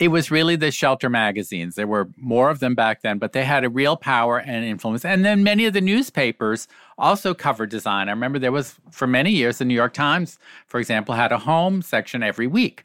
[0.00, 1.74] it was really the shelter magazines.
[1.74, 5.04] There were more of them back then, but they had a real power and influence.
[5.04, 8.08] And then many of the newspapers also covered design.
[8.08, 11.38] I remember there was, for many years, the New York Times, for example, had a
[11.38, 12.84] home section every week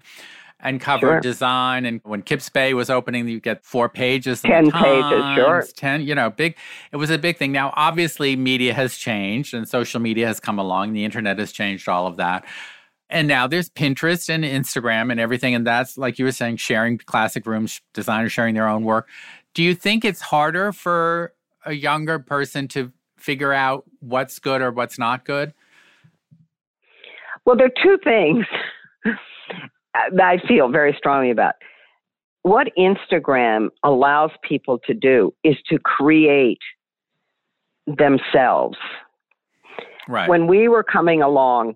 [0.60, 1.20] and covered sure.
[1.22, 1.86] design.
[1.86, 4.42] And when Kips Bay was opening, you get four pages.
[4.42, 5.64] Ten pages, sure.
[5.74, 6.58] Ten, you know, big.
[6.92, 7.54] It was a big thing.
[7.54, 10.92] Now, obviously, media has changed and social media has come along.
[10.92, 12.46] The internet has changed all of that.
[13.10, 15.54] And now there's Pinterest and Instagram and everything.
[15.54, 19.08] And that's, like you were saying, sharing classic rooms, designers sharing their own work.
[19.54, 21.34] Do you think it's harder for
[21.66, 25.54] a younger person to figure out what's good or what's not good?
[27.46, 28.46] Well, there are two things
[29.94, 31.54] that I feel very strongly about.
[32.42, 36.60] What Instagram allows people to do is to create
[37.88, 38.78] themselves.
[40.08, 40.30] Right.
[40.30, 41.76] When we were coming along,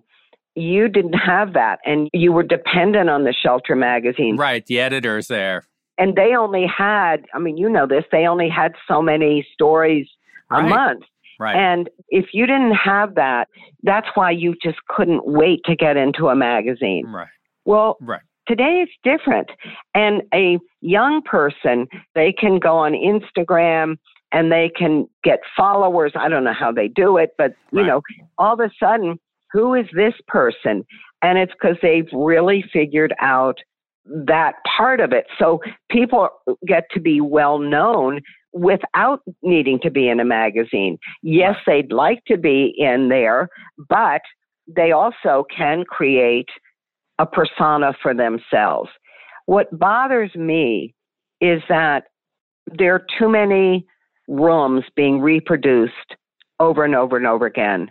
[0.60, 4.36] you didn't have that and you were dependent on the shelter magazine.
[4.36, 5.66] Right, the editors there.
[5.98, 10.08] And they only had, I mean, you know this, they only had so many stories
[10.50, 10.64] right.
[10.64, 11.02] a month.
[11.38, 11.56] Right.
[11.56, 13.48] And if you didn't have that,
[13.82, 17.06] that's why you just couldn't wait to get into a magazine.
[17.06, 17.28] Right.
[17.64, 18.20] Well, right.
[18.46, 19.50] today it's different.
[19.94, 23.96] And a young person, they can go on Instagram
[24.32, 26.12] and they can get followers.
[26.14, 27.86] I don't know how they do it, but you right.
[27.86, 28.02] know,
[28.38, 29.18] all of a sudden
[29.52, 30.84] who is this person?
[31.22, 33.58] And it's because they've really figured out
[34.06, 35.26] that part of it.
[35.38, 35.60] So
[35.90, 36.28] people
[36.66, 38.20] get to be well known
[38.52, 40.98] without needing to be in a magazine.
[41.22, 43.48] Yes, they'd like to be in there,
[43.88, 44.22] but
[44.66, 46.48] they also can create
[47.18, 48.90] a persona for themselves.
[49.46, 50.94] What bothers me
[51.40, 52.04] is that
[52.78, 53.86] there are too many
[54.28, 56.16] rooms being reproduced
[56.60, 57.90] over and over and over again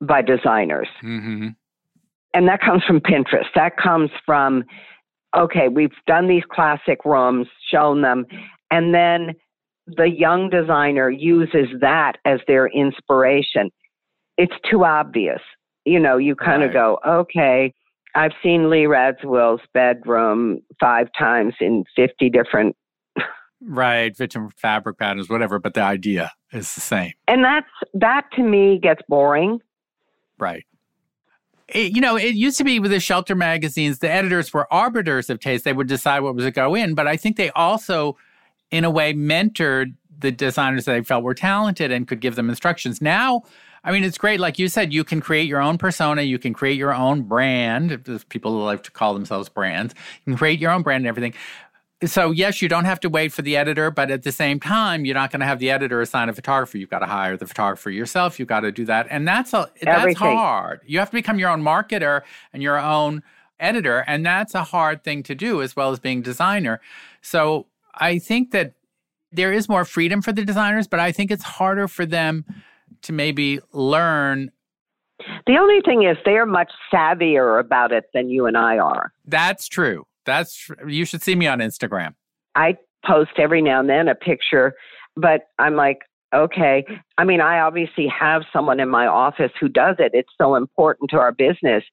[0.00, 0.88] by designers.
[1.02, 1.48] Mm-hmm.
[2.32, 3.48] And that comes from Pinterest.
[3.54, 4.64] That comes from,
[5.36, 8.26] okay, we've done these classic rooms, shown them,
[8.70, 9.34] and then
[9.86, 13.70] the young designer uses that as their inspiration.
[14.36, 15.40] It's too obvious.
[15.84, 16.68] You know, you kind right.
[16.68, 17.72] of go, okay,
[18.14, 22.76] I've seen Lee Radziwill's bedroom five times in 50 different.
[23.62, 27.12] right, different fabric patterns, whatever, but the idea is the same.
[27.28, 29.60] And that's, that to me gets boring.
[30.40, 30.64] Right.
[31.68, 35.30] It, you know, it used to be with the shelter magazines, the editors were arbiters
[35.30, 35.64] of taste.
[35.64, 38.16] They would decide what was to go in, but I think they also,
[38.70, 42.48] in a way, mentored the designers that they felt were talented and could give them
[42.50, 43.00] instructions.
[43.00, 43.42] Now,
[43.84, 44.40] I mean, it's great.
[44.40, 46.22] Like you said, you can create your own persona.
[46.22, 48.04] You can create your own brand.
[48.28, 51.34] People like to call themselves brands, you can create your own brand and everything.
[52.04, 55.04] So yes, you don't have to wait for the editor, but at the same time,
[55.04, 56.78] you're not going to have the editor assign a photographer.
[56.78, 58.38] You've got to hire the photographer yourself.
[58.38, 60.80] You've got to do that, and that's a that's hard.
[60.86, 62.22] You have to become your own marketer
[62.54, 63.22] and your own
[63.58, 66.80] editor, and that's a hard thing to do as well as being designer.
[67.20, 68.72] So I think that
[69.30, 72.46] there is more freedom for the designers, but I think it's harder for them
[73.02, 74.50] to maybe learn.
[75.46, 79.12] The only thing is, they are much savvier about it than you and I are.
[79.26, 80.06] That's true.
[80.26, 82.14] That's you should see me on Instagram.
[82.54, 84.74] I post every now and then a picture,
[85.16, 85.98] but I'm like,
[86.34, 86.84] okay.
[87.18, 90.12] I mean, I obviously have someone in my office who does it.
[90.14, 91.84] It's so important to our business.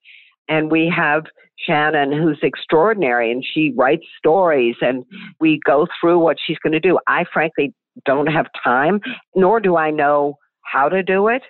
[0.50, 1.24] And we have
[1.60, 5.04] Shannon, who's extraordinary, and she writes stories, and
[5.40, 7.00] we go through what she's going to do.
[7.08, 7.74] I frankly
[8.06, 9.00] don't have time,
[9.36, 11.42] nor do I know how to do it,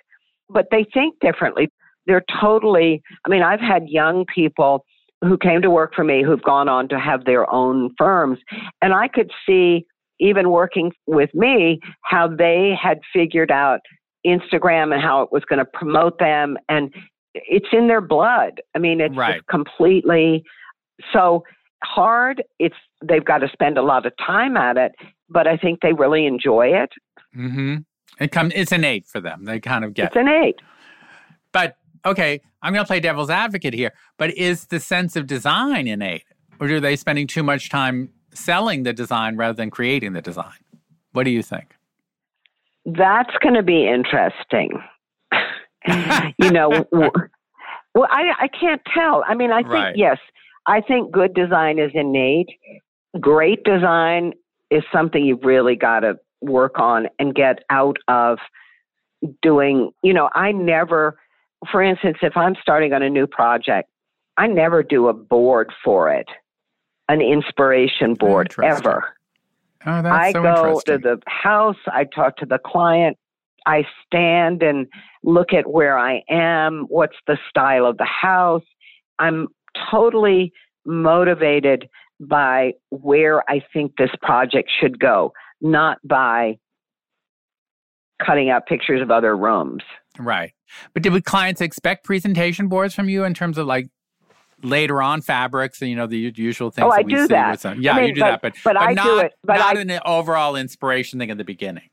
[0.48, 1.68] but they think differently.
[2.06, 4.84] They're totally, I mean, I've had young people
[5.22, 8.38] who came to work for me who've gone on to have their own firms,
[8.82, 9.86] and I could see,
[10.20, 13.80] even working with me, how they had figured out
[14.26, 16.56] Instagram and how it was going to promote them.
[16.68, 16.92] And
[17.34, 18.60] it's in their blood.
[18.74, 19.40] I mean, it's right.
[19.48, 20.42] completely
[21.12, 21.44] so
[21.84, 22.42] hard.
[22.58, 24.92] It's they've got to spend a lot of time at it,
[25.28, 26.90] but I think they really enjoy it.
[27.36, 27.76] Mm-hmm.
[28.20, 28.52] It comes.
[28.56, 29.44] It's innate for them.
[29.44, 30.08] They kind of get.
[30.08, 30.60] It's innate.
[31.52, 33.92] But okay, I'm going to play devil's advocate here.
[34.16, 36.24] But is the sense of design innate,
[36.60, 40.58] or are they spending too much time selling the design rather than creating the design?
[41.12, 41.74] What do you think?
[42.84, 44.82] That's going to be interesting.
[46.38, 49.24] you know, well, I I can't tell.
[49.26, 49.96] I mean, I think right.
[49.96, 50.18] yes,
[50.66, 52.50] I think good design is innate.
[53.20, 54.34] Great design
[54.70, 58.38] is something you've really got to work on and get out of
[59.42, 61.18] doing, you know, I never,
[61.70, 63.88] for instance, if I'm starting on a new project,
[64.36, 66.26] I never do a board for it,
[67.08, 69.14] an inspiration board ever.
[69.86, 73.16] Oh, that's I so go to the house, I talk to the client,
[73.66, 74.86] I stand and
[75.22, 78.64] look at where I am, what's the style of the house.
[79.18, 79.48] I'm
[79.90, 80.52] totally
[80.84, 81.88] motivated
[82.20, 86.58] by where I think this project should go not by
[88.24, 89.82] cutting out pictures of other rooms.
[90.18, 90.52] Right.
[90.94, 93.88] But did clients expect presentation boards from you in terms of like
[94.62, 96.86] later on fabrics and you know the usual things?
[96.86, 97.78] Oh, I do that.
[97.78, 99.32] Yeah, I mean, you do but, that, but but, but I not, do it.
[99.44, 101.88] But not I, an overall inspiration thing at the beginning.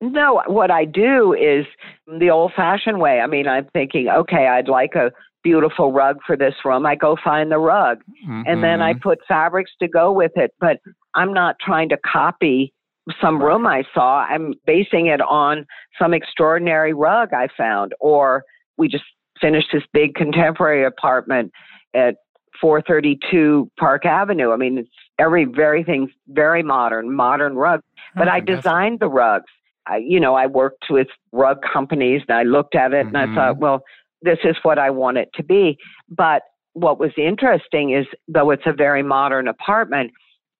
[0.00, 1.64] No, what I do is
[2.06, 3.20] the old-fashioned way.
[3.20, 5.10] I mean, I'm thinking, okay, I'd like a
[5.42, 6.84] beautiful rug for this room.
[6.84, 8.42] I go find the rug, mm-hmm.
[8.46, 9.00] and then I mm-hmm.
[9.00, 10.52] put fabrics to go with it.
[10.60, 10.78] But
[11.14, 12.74] I'm not trying to copy
[13.20, 14.24] some room I saw.
[14.24, 15.66] I'm basing it on
[15.98, 18.44] some extraordinary rug I found, or
[18.76, 19.04] we just
[19.40, 21.52] finished this big contemporary apartment
[21.94, 22.16] at
[22.60, 24.52] 432 Park Avenue.
[24.52, 24.88] I mean, it's
[25.18, 27.80] every everything's very modern, modern rug.
[28.16, 29.50] But I designed the rugs.
[29.86, 33.16] I, you know, I worked with rug companies and I looked at it mm-hmm.
[33.16, 33.62] and I thought, mm-hmm.
[33.62, 33.82] well,
[34.22, 35.76] this is what I want it to be.
[36.08, 36.42] But
[36.72, 40.12] what was interesting is, though it's a very modern apartment,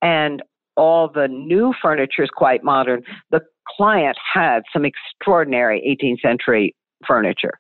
[0.03, 0.43] and
[0.77, 3.03] all the new furniture is quite modern.
[3.31, 3.41] The
[3.77, 6.75] client had some extraordinary 18th century
[7.07, 7.59] furniture,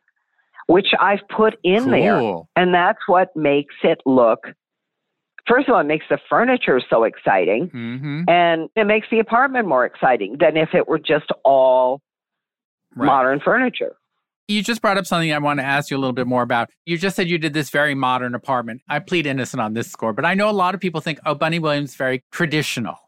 [0.67, 1.91] which I've put in cool.
[2.55, 2.63] there.
[2.63, 4.41] And that's what makes it look,
[5.47, 7.69] first of all, it makes the furniture so exciting.
[7.69, 8.23] Mm-hmm.
[8.29, 12.01] And it makes the apartment more exciting than if it were just all
[12.95, 13.07] right.
[13.07, 13.97] modern furniture.
[14.47, 16.69] You just brought up something I want to ask you a little bit more about.
[16.85, 18.83] You just said you did this very modern apartment.
[18.91, 21.35] I plead innocent on this score, but I know a lot of people think, oh,
[21.35, 22.99] Bunny Williams is very traditional.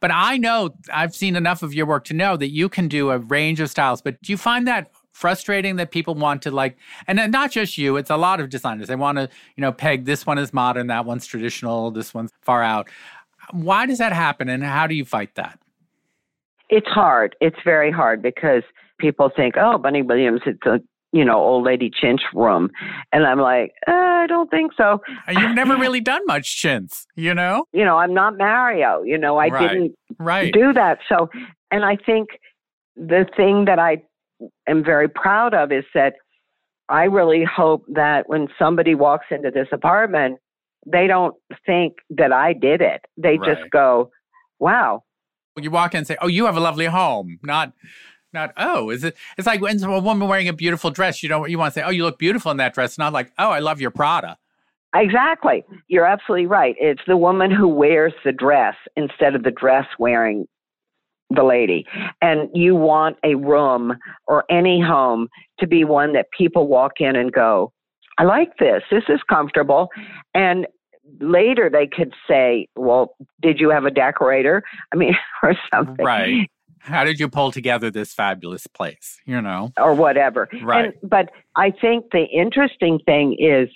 [0.00, 3.10] But I know I've seen enough of your work to know that you can do
[3.10, 4.02] a range of styles.
[4.02, 7.96] But do you find that frustrating that people want to like, and not just you,
[7.96, 8.88] it's a lot of designers.
[8.88, 12.32] They want to, you know, peg this one is modern, that one's traditional, this one's
[12.42, 12.90] far out.
[13.52, 15.58] Why does that happen and how do you fight that?
[16.68, 17.34] It's hard.
[17.40, 18.62] It's very hard because
[18.98, 20.80] people think, oh, Bunny Williams, it's a
[21.16, 22.70] you know old lady chintz room,
[23.12, 25.00] and I'm like, uh, I don't think so.
[25.28, 27.64] You've never really done much chintz, you know.
[27.72, 29.02] You know, I'm not Mario.
[29.02, 29.68] You know, I right.
[29.68, 30.52] didn't right.
[30.52, 30.98] do that.
[31.08, 31.30] So,
[31.70, 32.28] and I think
[32.96, 34.02] the thing that I
[34.68, 36.14] am very proud of is that
[36.88, 40.38] I really hope that when somebody walks into this apartment,
[40.86, 43.06] they don't think that I did it.
[43.16, 43.56] They right.
[43.56, 44.10] just go,
[44.58, 45.04] "Wow."
[45.54, 47.72] When you walk in and say, "Oh, you have a lovely home," not
[48.36, 51.50] not oh is it it's like when a woman wearing a beautiful dress you don't
[51.50, 53.58] you want to say oh you look beautiful in that dress not like oh i
[53.58, 54.38] love your prada.
[54.94, 55.64] Exactly.
[55.88, 56.74] You're absolutely right.
[56.78, 60.46] It's the woman who wears the dress instead of the dress wearing
[61.30, 61.84] the lady.
[62.22, 65.28] And you want a room or any home
[65.58, 67.72] to be one that people walk in and go
[68.18, 68.82] i like this.
[68.90, 69.88] This is comfortable.
[70.34, 70.66] And
[71.20, 74.62] later they could say well did you have a decorator?
[74.92, 76.04] I mean or something.
[76.04, 76.48] Right
[76.80, 79.72] how did you pull together this fabulous place you know?
[79.76, 80.48] Or whatever.
[80.62, 80.86] Right.
[80.86, 83.68] And, but i think the interesting thing is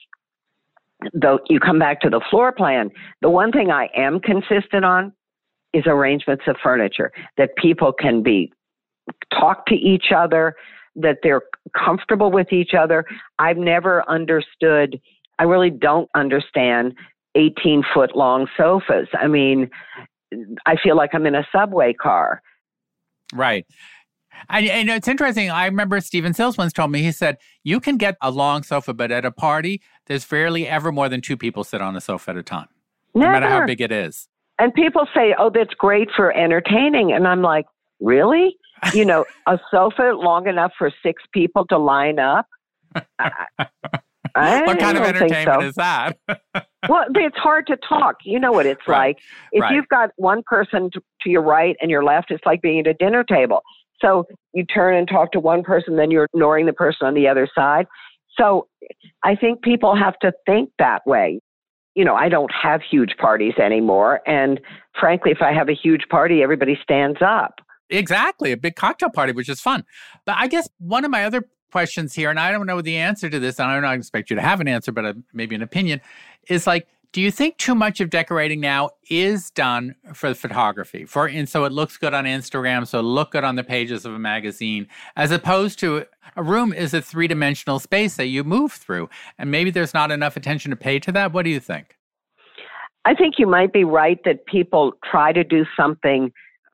[1.14, 2.90] though you come back to the floor plan
[3.22, 5.12] the one thing i am consistent on
[5.72, 8.52] is arrangements of furniture that people can be
[9.32, 10.54] talk to each other
[10.96, 11.42] that they're
[11.76, 13.04] comfortable with each other.
[13.38, 15.00] I've never understood
[15.38, 16.94] i really don't understand
[17.34, 19.08] 18 foot long sofas.
[19.14, 19.70] I mean
[20.66, 22.42] i feel like i'm in a subway car
[23.32, 23.66] Right.
[24.48, 25.50] And, and it's interesting.
[25.50, 28.94] I remember Stephen Sills once told me, he said, you can get a long sofa,
[28.94, 32.30] but at a party, there's rarely ever more than two people sit on a sofa
[32.30, 32.68] at a time,
[33.14, 33.32] Never.
[33.32, 34.28] no matter how big it is.
[34.58, 37.12] And people say, oh, that's great for entertaining.
[37.12, 37.66] And I'm like,
[38.00, 38.56] really?
[38.94, 42.46] You know, a sofa long enough for six people to line up?
[43.18, 43.46] I,
[44.34, 45.66] I what kind of entertainment so.
[45.66, 46.18] is that?
[46.88, 48.16] well, it's hard to talk.
[48.24, 49.16] You know what it's right.
[49.16, 49.18] like.
[49.52, 49.74] If right.
[49.74, 52.86] you've got one person to, to, your right and your left, it's like being at
[52.86, 53.62] a dinner table.
[54.00, 57.28] So you turn and talk to one person, then you're ignoring the person on the
[57.28, 57.86] other side.
[58.38, 58.68] So
[59.24, 61.40] I think people have to think that way.
[61.94, 64.20] You know, I don't have huge parties anymore.
[64.26, 64.60] And
[64.98, 67.54] frankly, if I have a huge party, everybody stands up.
[67.90, 69.84] Exactly, a big cocktail party, which is fun.
[70.24, 73.30] But I guess one of my other questions here, and I don't know the answer
[73.30, 75.62] to this, and I don't expect you to have an answer, but a, maybe an
[75.62, 76.00] opinion,
[76.48, 81.04] is like, do you think too much of decorating now is done for photography?
[81.04, 84.14] For and so it looks good on Instagram, so look good on the pages of
[84.14, 86.04] a magazine, as opposed to
[86.36, 89.08] a room is a three dimensional space that you move through,
[89.38, 91.32] and maybe there's not enough attention to pay to that.
[91.32, 91.96] What do you think?
[93.04, 96.32] I think you might be right that people try to do something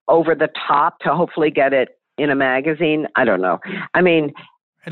[0.09, 3.07] over the top to hopefully get it in a magazine.
[3.17, 3.61] I don't know.
[3.95, 4.33] I mean,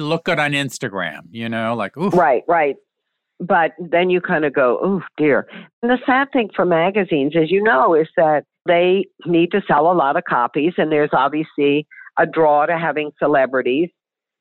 [0.03, 2.15] look good on Instagram, you know, like oof.
[2.15, 2.77] Right, right.
[3.41, 5.47] But then you kind of go, oh dear.
[5.83, 9.91] And the sad thing for magazines, as you know, is that they need to sell
[9.91, 11.87] a lot of copies, and there's obviously
[12.19, 13.91] a draw to having celebrities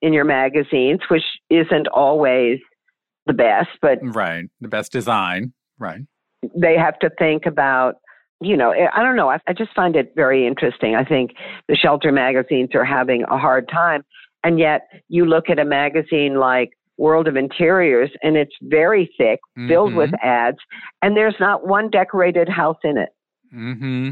[0.01, 2.59] in your magazines, which isn't always
[3.25, 6.01] the best, but right, the best design, right.
[6.55, 7.95] They have to think about
[8.41, 9.29] you know, eh, I don't know.
[9.29, 10.95] I, I, just find it very interesting.
[10.95, 11.31] I think
[11.69, 14.03] the shelter magazines are having a hard time.
[14.43, 19.39] And yet you look at a magazine like World of Interiors and it's very thick,
[19.57, 19.67] mm-hmm.
[19.67, 20.57] filled with ads,
[21.01, 23.09] and there's not one decorated house in it.
[23.53, 24.09] Mm-hmm.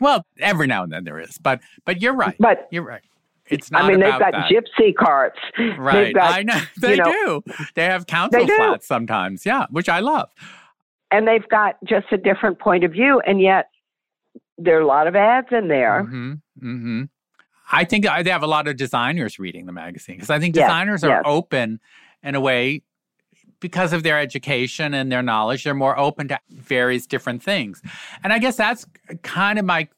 [0.00, 2.36] Well, every now and then there is, but but you're right.
[2.38, 3.02] But you're right.
[3.46, 3.84] It's not.
[3.84, 4.50] I mean, they've got that.
[4.50, 5.38] gypsy carts.
[5.78, 6.14] Right.
[6.14, 7.52] Got, I know they you know, do.
[7.74, 9.44] They have council they flats sometimes.
[9.44, 10.30] Yeah, which I love.
[11.10, 13.66] And they've got just a different point of view, and yet
[14.56, 16.04] there are a lot of ads in there.
[16.04, 16.32] Mm-hmm.
[16.62, 17.02] Mm-hmm.
[17.72, 20.68] I think they have a lot of designers reading the magazine because I think yes,
[20.68, 21.22] designers are yes.
[21.24, 21.80] open
[22.22, 22.82] in a way
[23.60, 25.64] because of their education and their knowledge.
[25.64, 27.80] They're more open to various different things.
[28.22, 28.86] And I guess that's
[29.22, 29.88] kind of my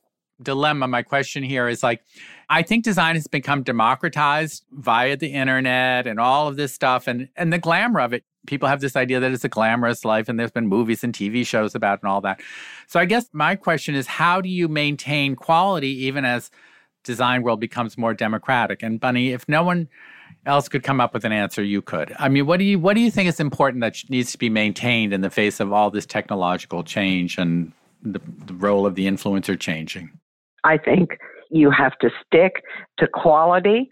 [0.40, 0.86] dilemma.
[0.86, 2.02] My question here is like,
[2.48, 7.28] I think design has become democratized via the internet and all of this stuff and,
[7.36, 8.24] and the glamour of it.
[8.46, 11.46] People have this idea that it's a glamorous life, and there's been movies and TV
[11.46, 12.42] shows about it and all that.
[12.86, 16.50] So I guess my question is how do you maintain quality even as
[17.04, 18.82] design world becomes more democratic.
[18.82, 19.88] And Bunny, if no one
[20.46, 22.14] else could come up with an answer, you could.
[22.18, 24.50] I mean, what do you what do you think is important that needs to be
[24.50, 29.06] maintained in the face of all this technological change and the, the role of the
[29.06, 30.10] influencer changing?
[30.64, 31.18] I think
[31.50, 32.62] you have to stick
[32.98, 33.90] to quality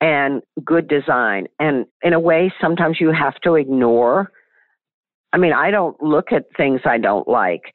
[0.00, 1.46] and good design.
[1.58, 4.30] And in a way, sometimes you have to ignore.
[5.32, 7.74] I mean, I don't look at things I don't like.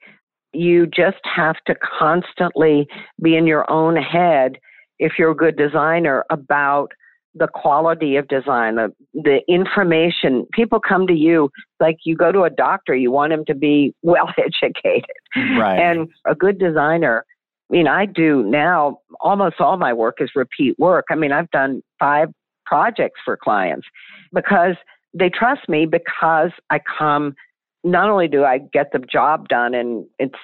[0.52, 2.86] You just have to constantly
[3.20, 4.58] be in your own head
[4.98, 6.92] if you're a good designer about
[7.34, 10.46] the quality of design, the, the information.
[10.52, 13.94] People come to you like you go to a doctor, you want him to be
[14.02, 15.04] well educated.
[15.36, 15.78] Right.
[15.78, 17.24] And a good designer,
[17.70, 21.06] I mean, I do now, almost all my work is repeat work.
[21.10, 22.28] I mean, I've done five
[22.66, 23.86] projects for clients
[24.32, 24.76] because
[25.12, 27.34] they trust me because I come,
[27.82, 30.34] not only do I get the job done and it's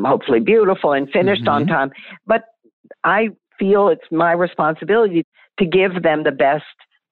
[0.00, 1.62] hopefully beautiful and finished mm-hmm.
[1.62, 1.90] on time,
[2.26, 2.44] but
[3.04, 3.30] I
[3.62, 5.24] feel it's my responsibility
[5.58, 6.64] to give them the best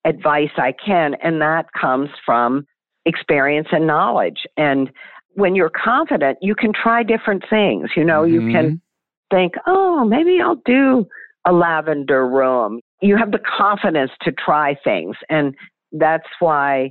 [0.05, 1.15] advice I can.
[1.23, 2.67] And that comes from
[3.07, 4.41] experience and knowledge.
[4.57, 4.91] And
[5.35, 7.91] when you're confident, you can try different things.
[7.97, 8.35] You know, mm-hmm.
[8.35, 9.37] you can mm-hmm.
[9.37, 11.07] think, oh, maybe I'll do
[11.47, 12.81] a lavender room.
[13.01, 15.17] You have the confidence to try things.
[15.29, 15.55] And
[15.93, 16.91] that's why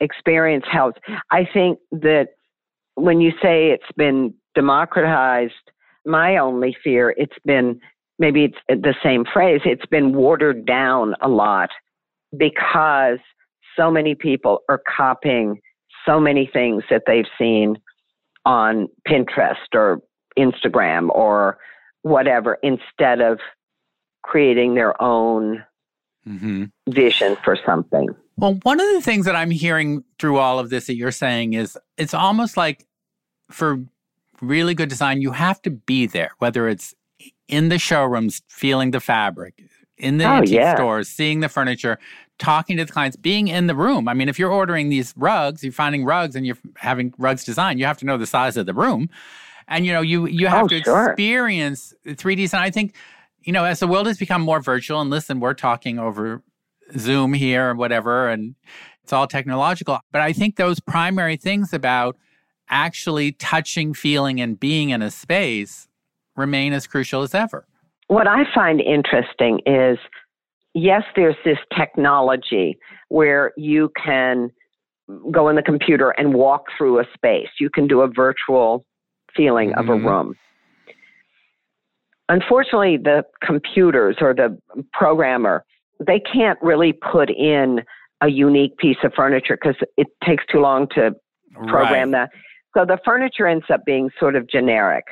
[0.00, 1.00] experience helps.
[1.30, 2.28] I think that
[2.94, 5.54] when you say it's been democratized,
[6.04, 7.80] my only fear, it's been
[8.20, 11.70] maybe it's the same phrase, it's been watered down a lot
[12.36, 13.18] because
[13.76, 15.58] so many people are copying
[16.06, 17.76] so many things that they've seen
[18.44, 20.00] on Pinterest or
[20.38, 21.58] Instagram or
[22.02, 23.38] whatever instead of
[24.22, 25.64] creating their own
[26.28, 26.64] mm-hmm.
[26.88, 28.08] vision for something.
[28.36, 31.54] Well, one of the things that I'm hearing through all of this that you're saying
[31.54, 32.86] is it's almost like
[33.50, 33.82] for
[34.40, 36.94] really good design, you have to be there, whether it's
[37.50, 39.62] in the showrooms, feeling the fabric,
[39.98, 40.74] in the oh, antique yeah.
[40.74, 41.98] stores, seeing the furniture,
[42.38, 44.08] talking to the clients, being in the room.
[44.08, 47.78] I mean, if you're ordering these rugs, you're finding rugs and you're having rugs designed,
[47.78, 49.10] you have to know the size of the room.
[49.68, 51.10] And you know, you you have oh, to sure.
[51.10, 52.94] experience 3D And I think,
[53.42, 56.42] you know, as the world has become more virtual, and listen, we're talking over
[56.98, 58.56] Zoom here or whatever, and
[59.04, 59.98] it's all technological.
[60.10, 62.16] But I think those primary things about
[62.68, 65.88] actually touching, feeling, and being in a space
[66.40, 67.66] remain as crucial as ever.
[68.08, 69.98] What I find interesting is
[70.74, 72.78] yes, there's this technology
[73.08, 74.50] where you can
[75.30, 77.48] go in the computer and walk through a space.
[77.58, 78.84] You can do a virtual
[79.36, 79.80] feeling mm-hmm.
[79.80, 80.06] of a mm-hmm.
[80.06, 80.34] room.
[82.28, 84.56] Unfortunately, the computers or the
[84.92, 85.64] programmer,
[85.98, 87.80] they can't really put in
[88.20, 91.12] a unique piece of furniture because it takes too long to
[91.66, 92.30] program right.
[92.30, 92.30] that.
[92.76, 95.06] So the furniture ends up being sort of generic.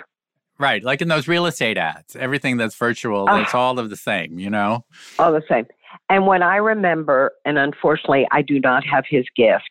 [0.59, 0.83] Right.
[0.83, 4.51] Like in those real estate ads, everything that's virtual, it's all of the same, you
[4.51, 4.85] know?
[5.19, 5.67] All the same.
[6.11, 9.71] And when I remember, and unfortunately, I do not have his gift,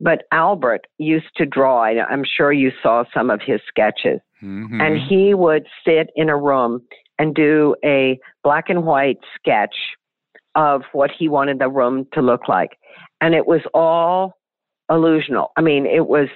[0.00, 1.82] but Albert used to draw.
[1.82, 4.20] I'm sure you saw some of his sketches.
[4.42, 4.80] Mm-hmm.
[4.80, 6.82] And he would sit in a room
[7.18, 9.74] and do a black and white sketch
[10.54, 12.70] of what he wanted the room to look like.
[13.20, 14.38] And it was all
[14.90, 15.48] illusional.
[15.56, 16.28] I mean, it was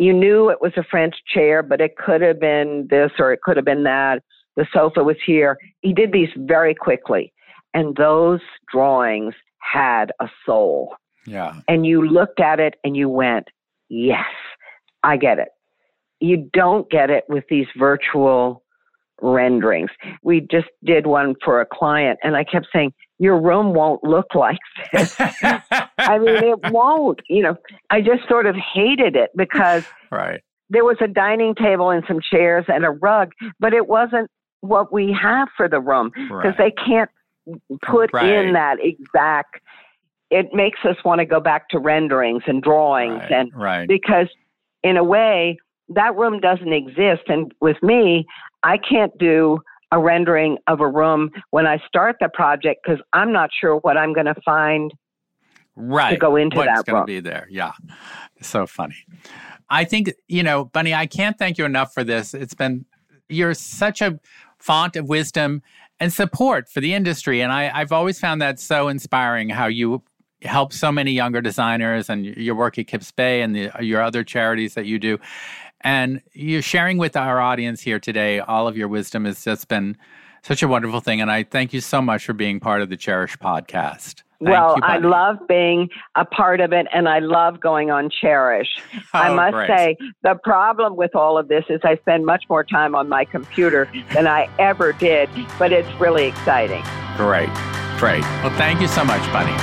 [0.00, 3.42] you knew it was a French chair, but it could have been this or it
[3.42, 4.22] could have been that.
[4.56, 5.58] The sofa was here.
[5.82, 7.34] He did these very quickly.
[7.74, 8.40] And those
[8.72, 10.96] drawings had a soul.
[11.26, 11.60] Yeah.
[11.68, 13.48] And you looked at it and you went,
[13.90, 14.24] yes,
[15.02, 15.48] I get it.
[16.18, 18.62] You don't get it with these virtual
[19.22, 19.90] renderings.
[20.22, 24.34] We just did one for a client and I kept saying, your room won't look
[24.34, 24.58] like
[24.92, 25.14] this.
[25.20, 27.20] I mean, it won't.
[27.28, 27.56] You know,
[27.90, 30.40] I just sort of hated it because right.
[30.70, 34.30] there was a dining table and some chairs and a rug, but it wasn't
[34.62, 36.58] what we have for the room because right.
[36.58, 37.10] they can't
[37.82, 38.26] put right.
[38.26, 39.60] in that exact.
[40.30, 43.50] It makes us want to go back to renderings and drawings and
[43.86, 44.28] because
[44.82, 45.58] in a way
[45.90, 47.22] that room doesn't exist.
[47.26, 48.26] And with me,
[48.62, 49.58] I can't do
[49.92, 53.96] a rendering of a room when I start the project because I'm not sure what
[53.96, 54.92] I'm going to find
[55.74, 56.10] right.
[56.10, 57.48] to go into What's that going to be there.
[57.50, 57.72] Yeah.
[58.40, 58.96] So funny.
[59.68, 62.34] I think, you know, Bunny, I can't thank you enough for this.
[62.34, 62.84] It's been,
[63.28, 64.18] you're such a
[64.58, 65.62] font of wisdom
[65.98, 67.40] and support for the industry.
[67.40, 70.02] And I, I've always found that so inspiring how you
[70.42, 74.24] help so many younger designers and your work at Kips Bay and the, your other
[74.24, 75.18] charities that you do.
[75.82, 79.96] And you're sharing with our audience here today all of your wisdom has just been
[80.42, 81.20] such a wonderful thing.
[81.20, 84.22] And I thank you so much for being part of the Chairish podcast.
[84.42, 88.08] Thank well, you, I love being a part of it and I love going on
[88.22, 88.68] Chairish.
[89.12, 89.68] Oh, I must great.
[89.68, 93.24] say, the problem with all of this is I spend much more time on my
[93.24, 95.28] computer than I ever did,
[95.58, 96.84] but it's really exciting.
[97.16, 97.50] Great.
[97.98, 98.22] Great.
[98.42, 99.56] Well, thank you so much, Bunny.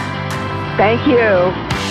[0.76, 1.87] Thank you.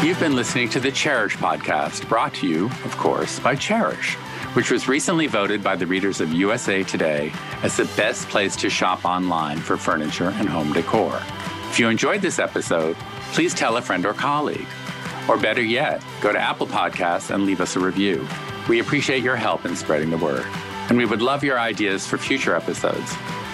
[0.00, 4.14] You've been listening to the Chairish podcast, brought to you, of course, by Chairish,
[4.54, 7.32] which was recently voted by the readers of USA Today
[7.64, 11.20] as the best place to shop online for furniture and home decor.
[11.68, 12.94] If you enjoyed this episode,
[13.32, 14.68] please tell a friend or colleague.
[15.28, 18.24] Or better yet, go to Apple Podcasts and leave us a review.
[18.68, 20.46] We appreciate your help in spreading the word,
[20.88, 23.12] and we would love your ideas for future episodes.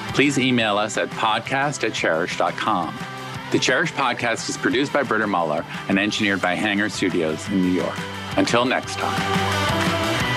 [0.09, 2.95] Please email us at podcast at chairish.com.
[3.55, 7.71] The Chairish podcast is produced by Britta Muller and engineered by Hanger Studios in New
[7.71, 7.97] York.
[8.37, 10.34] Until next time.